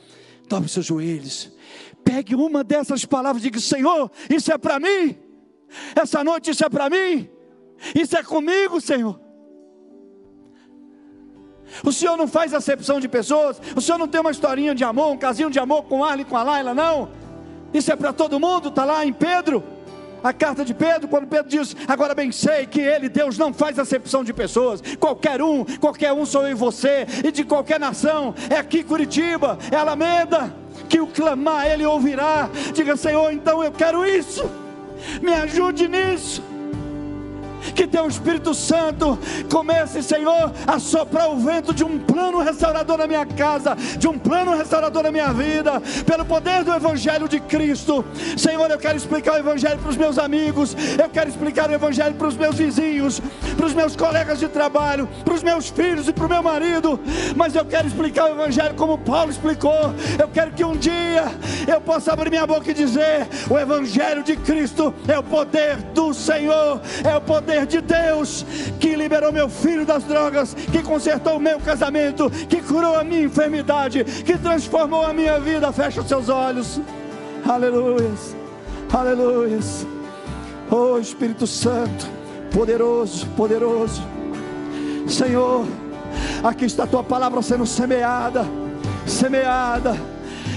[0.47, 1.51] Dobre seus joelhos.
[2.03, 5.17] Pegue uma dessas palavras e diga: Senhor, isso é para mim.
[5.95, 7.29] Essa noite isso é para mim.
[7.95, 9.19] Isso é comigo, Senhor.
[11.83, 13.61] O Senhor não faz acepção de pessoas.
[13.75, 16.25] O Senhor não tem uma historinha de amor, um casinho de amor com Arlen e
[16.25, 17.09] com a Laila, não.
[17.73, 19.63] Isso é para todo mundo, está lá em Pedro.
[20.23, 23.79] A carta de Pedro, quando Pedro diz: Agora bem sei que Ele, Deus, não faz
[23.79, 28.35] acepção de pessoas, qualquer um, qualquer um sou eu e você, e de qualquer nação,
[28.49, 30.53] é aqui Curitiba, é Alameda,
[30.89, 32.49] que o clamar Ele ouvirá.
[32.73, 34.49] Diga, Senhor, então eu quero isso,
[35.21, 36.48] me ajude nisso.
[37.75, 39.17] Que teu Espírito Santo
[39.51, 44.17] comece, Senhor, a soprar o vento de um plano restaurador na minha casa, de um
[44.17, 48.05] plano restaurador na minha vida, pelo poder do Evangelho de Cristo.
[48.37, 52.15] Senhor, eu quero explicar o Evangelho para os meus amigos, eu quero explicar o Evangelho
[52.15, 53.21] para os meus vizinhos,
[53.55, 56.99] para os meus colegas de trabalho, para os meus filhos e para o meu marido,
[57.35, 59.93] mas eu quero explicar o Evangelho como Paulo explicou.
[60.17, 61.25] Eu quero que um dia
[61.67, 66.13] eu possa abrir minha boca e dizer: o Evangelho de Cristo é o poder do
[66.13, 68.45] Senhor, é o poder poder de Deus
[68.79, 73.23] que liberou meu filho das drogas, que consertou o meu casamento, que curou a minha
[73.23, 75.71] enfermidade, que transformou a minha vida.
[75.71, 76.79] Fecha os seus olhos.
[77.47, 78.35] Aleluias.
[78.93, 79.87] Aleluias.
[80.69, 82.07] Oh Espírito Santo,
[82.51, 84.03] poderoso, poderoso.
[85.07, 85.65] Senhor,
[86.43, 88.45] aqui está a tua palavra sendo semeada,
[89.07, 89.97] semeada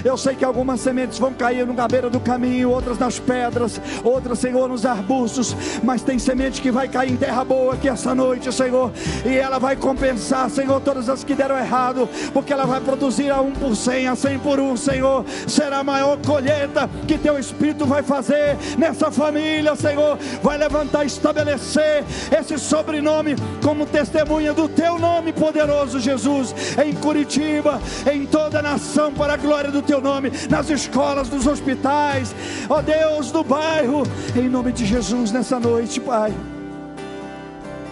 [0.03, 4.39] Eu sei que algumas sementes vão cair na beira do caminho, outras nas pedras, outras,
[4.39, 8.51] Senhor, nos arbustos, mas tem semente que vai cair em terra boa aqui essa noite,
[8.51, 8.91] Senhor,
[9.25, 13.39] e ela vai compensar, Senhor, todas as que deram errado, porque ela vai produzir a
[13.39, 15.25] um por cem, a cem por um, Senhor.
[15.47, 20.17] Será a maior colheita que teu Espírito vai fazer nessa família, Senhor.
[20.41, 22.03] Vai levantar, estabelecer
[22.37, 27.81] esse sobrenome como testemunha do teu nome poderoso, Jesus, em Curitiba,
[28.11, 32.35] em toda a nação, para a glória do teu nome, nas escolas, nos hospitais,
[32.69, 34.03] ó Deus, do bairro,
[34.35, 36.33] em nome de Jesus, nessa noite, Pai.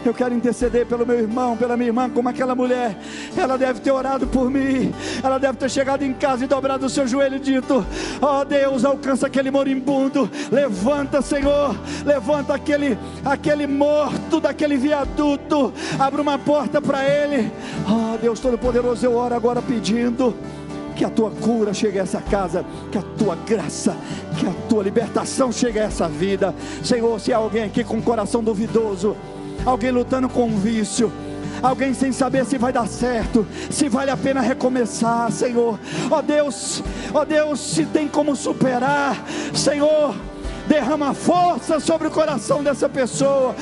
[0.03, 2.97] Eu quero interceder pelo meu irmão, pela minha irmã, como aquela mulher.
[3.37, 4.91] Ela deve ter orado por mim.
[5.23, 7.85] Ela deve ter chegado em casa e dobrado o seu joelho e dito:
[8.19, 10.29] Ó oh, Deus, alcança aquele moribundo.
[10.51, 11.75] Levanta, Senhor.
[12.03, 15.71] Levanta aquele, aquele morto daquele viaduto.
[15.99, 17.51] Abre uma porta para ele.
[17.87, 20.35] Ó oh, Deus Todo-Poderoso, eu oro agora pedindo
[20.95, 23.95] que a tua cura chegue a essa casa, que a tua graça,
[24.37, 26.53] que a tua libertação chegue a essa vida.
[26.83, 29.15] Senhor, se há alguém aqui com um coração duvidoso,
[29.65, 31.11] alguém lutando com um vício,
[31.61, 35.79] alguém sem saber se vai dar certo, se vale a pena recomeçar, Senhor.
[36.09, 36.83] Ó oh Deus,
[37.13, 39.23] ó oh Deus, se tem como superar,
[39.53, 40.15] Senhor.
[40.71, 43.53] Derrama força sobre o coração dessa pessoa,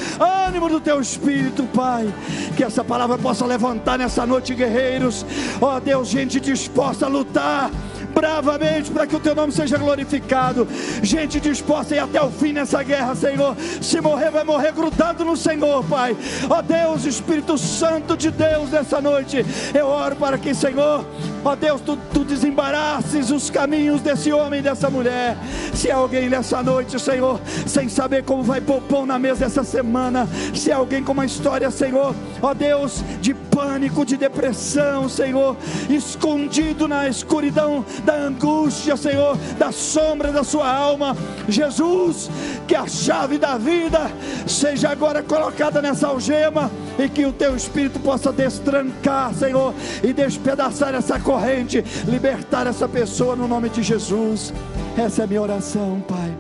[0.46, 2.14] ânimo do teu espírito, Pai.
[2.56, 5.26] Que essa palavra possa levantar nessa noite, guerreiros.
[5.60, 7.72] Ó oh Deus, gente disposta a lutar
[8.14, 10.68] bravamente para que o teu nome seja glorificado.
[11.02, 13.56] Gente disposta a ir até o fim nessa guerra, Senhor.
[13.82, 16.16] Se morrer, vai morrer grudado no Senhor, Pai.
[16.50, 21.06] Ó Deus, Espírito Santo de Deus, nessa noite, eu oro para que, Senhor,
[21.44, 25.38] ó Deus, tu, tu desembaraces os caminhos desse homem e dessa mulher.
[25.74, 30.28] Se alguém nessa noite, Senhor, sem saber como vai pôr pão na mesa essa semana,
[30.54, 35.56] se alguém com uma história, Senhor, ó Deus, de pânico, de depressão, Senhor,
[35.90, 41.16] escondido na escuridão da angústia, Senhor, da sombra da sua alma.
[41.48, 42.30] Jesus,
[42.68, 44.12] que a chave da vida
[44.48, 49.74] seja agora colocada nessa algema e que o teu espírito possa destrancar, Senhor,
[50.04, 54.54] e despedaçar essa corrente, libertar essa pessoa no nome de Jesus.
[54.98, 56.36] Essa é a minha oração, Pai.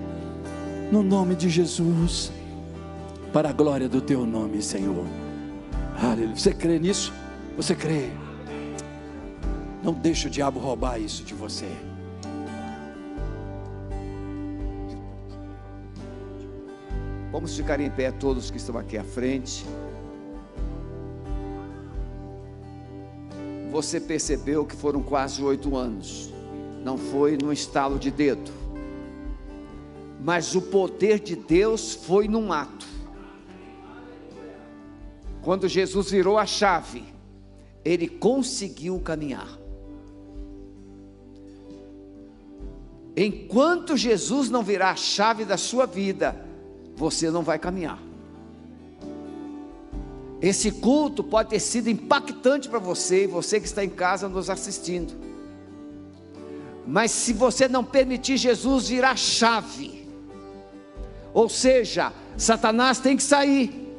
[0.91, 2.31] No nome de Jesus,
[3.31, 5.05] para a glória do teu nome, Senhor.
[6.01, 6.35] Aleluia.
[6.35, 7.13] Você crê nisso?
[7.55, 8.09] Você crê?
[9.81, 11.69] Não deixe o diabo roubar isso de você.
[17.31, 19.65] Vamos ficar em pé todos que estão aqui à frente.
[23.71, 26.33] Você percebeu que foram quase oito anos.
[26.83, 28.51] Não foi no estalo de dedo.
[30.19, 32.87] Mas o poder de Deus foi num ato.
[35.41, 37.05] Quando Jesus virou a chave,
[37.85, 39.58] ele conseguiu caminhar.
[43.21, 46.33] Enquanto Jesus não virar a chave da sua vida,
[46.95, 47.99] você não vai caminhar.
[50.41, 54.49] Esse culto pode ter sido impactante para você e você que está em casa nos
[54.49, 55.13] assistindo.
[56.87, 60.07] Mas se você não permitir Jesus virar chave,
[61.33, 63.97] ou seja, Satanás tem que sair,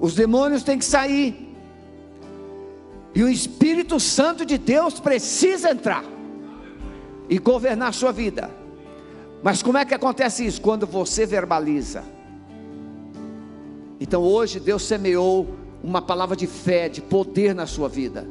[0.00, 1.54] os demônios têm que sair,
[3.14, 6.16] e o Espírito Santo de Deus precisa entrar
[7.28, 8.50] e governar sua vida.
[9.42, 10.60] Mas como é que acontece isso?
[10.60, 12.02] Quando você verbaliza.
[14.00, 15.46] Então hoje Deus semeou
[15.82, 18.26] uma palavra de fé, de poder na sua vida.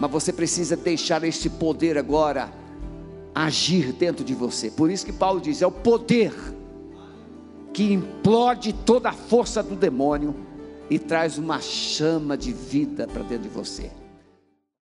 [0.00, 2.52] Mas você precisa deixar esse poder agora
[3.34, 4.70] agir dentro de você.
[4.70, 6.32] Por isso que Paulo diz: é o poder
[7.72, 10.34] que implode toda a força do demônio
[10.90, 13.90] e traz uma chama de vida para dentro de você.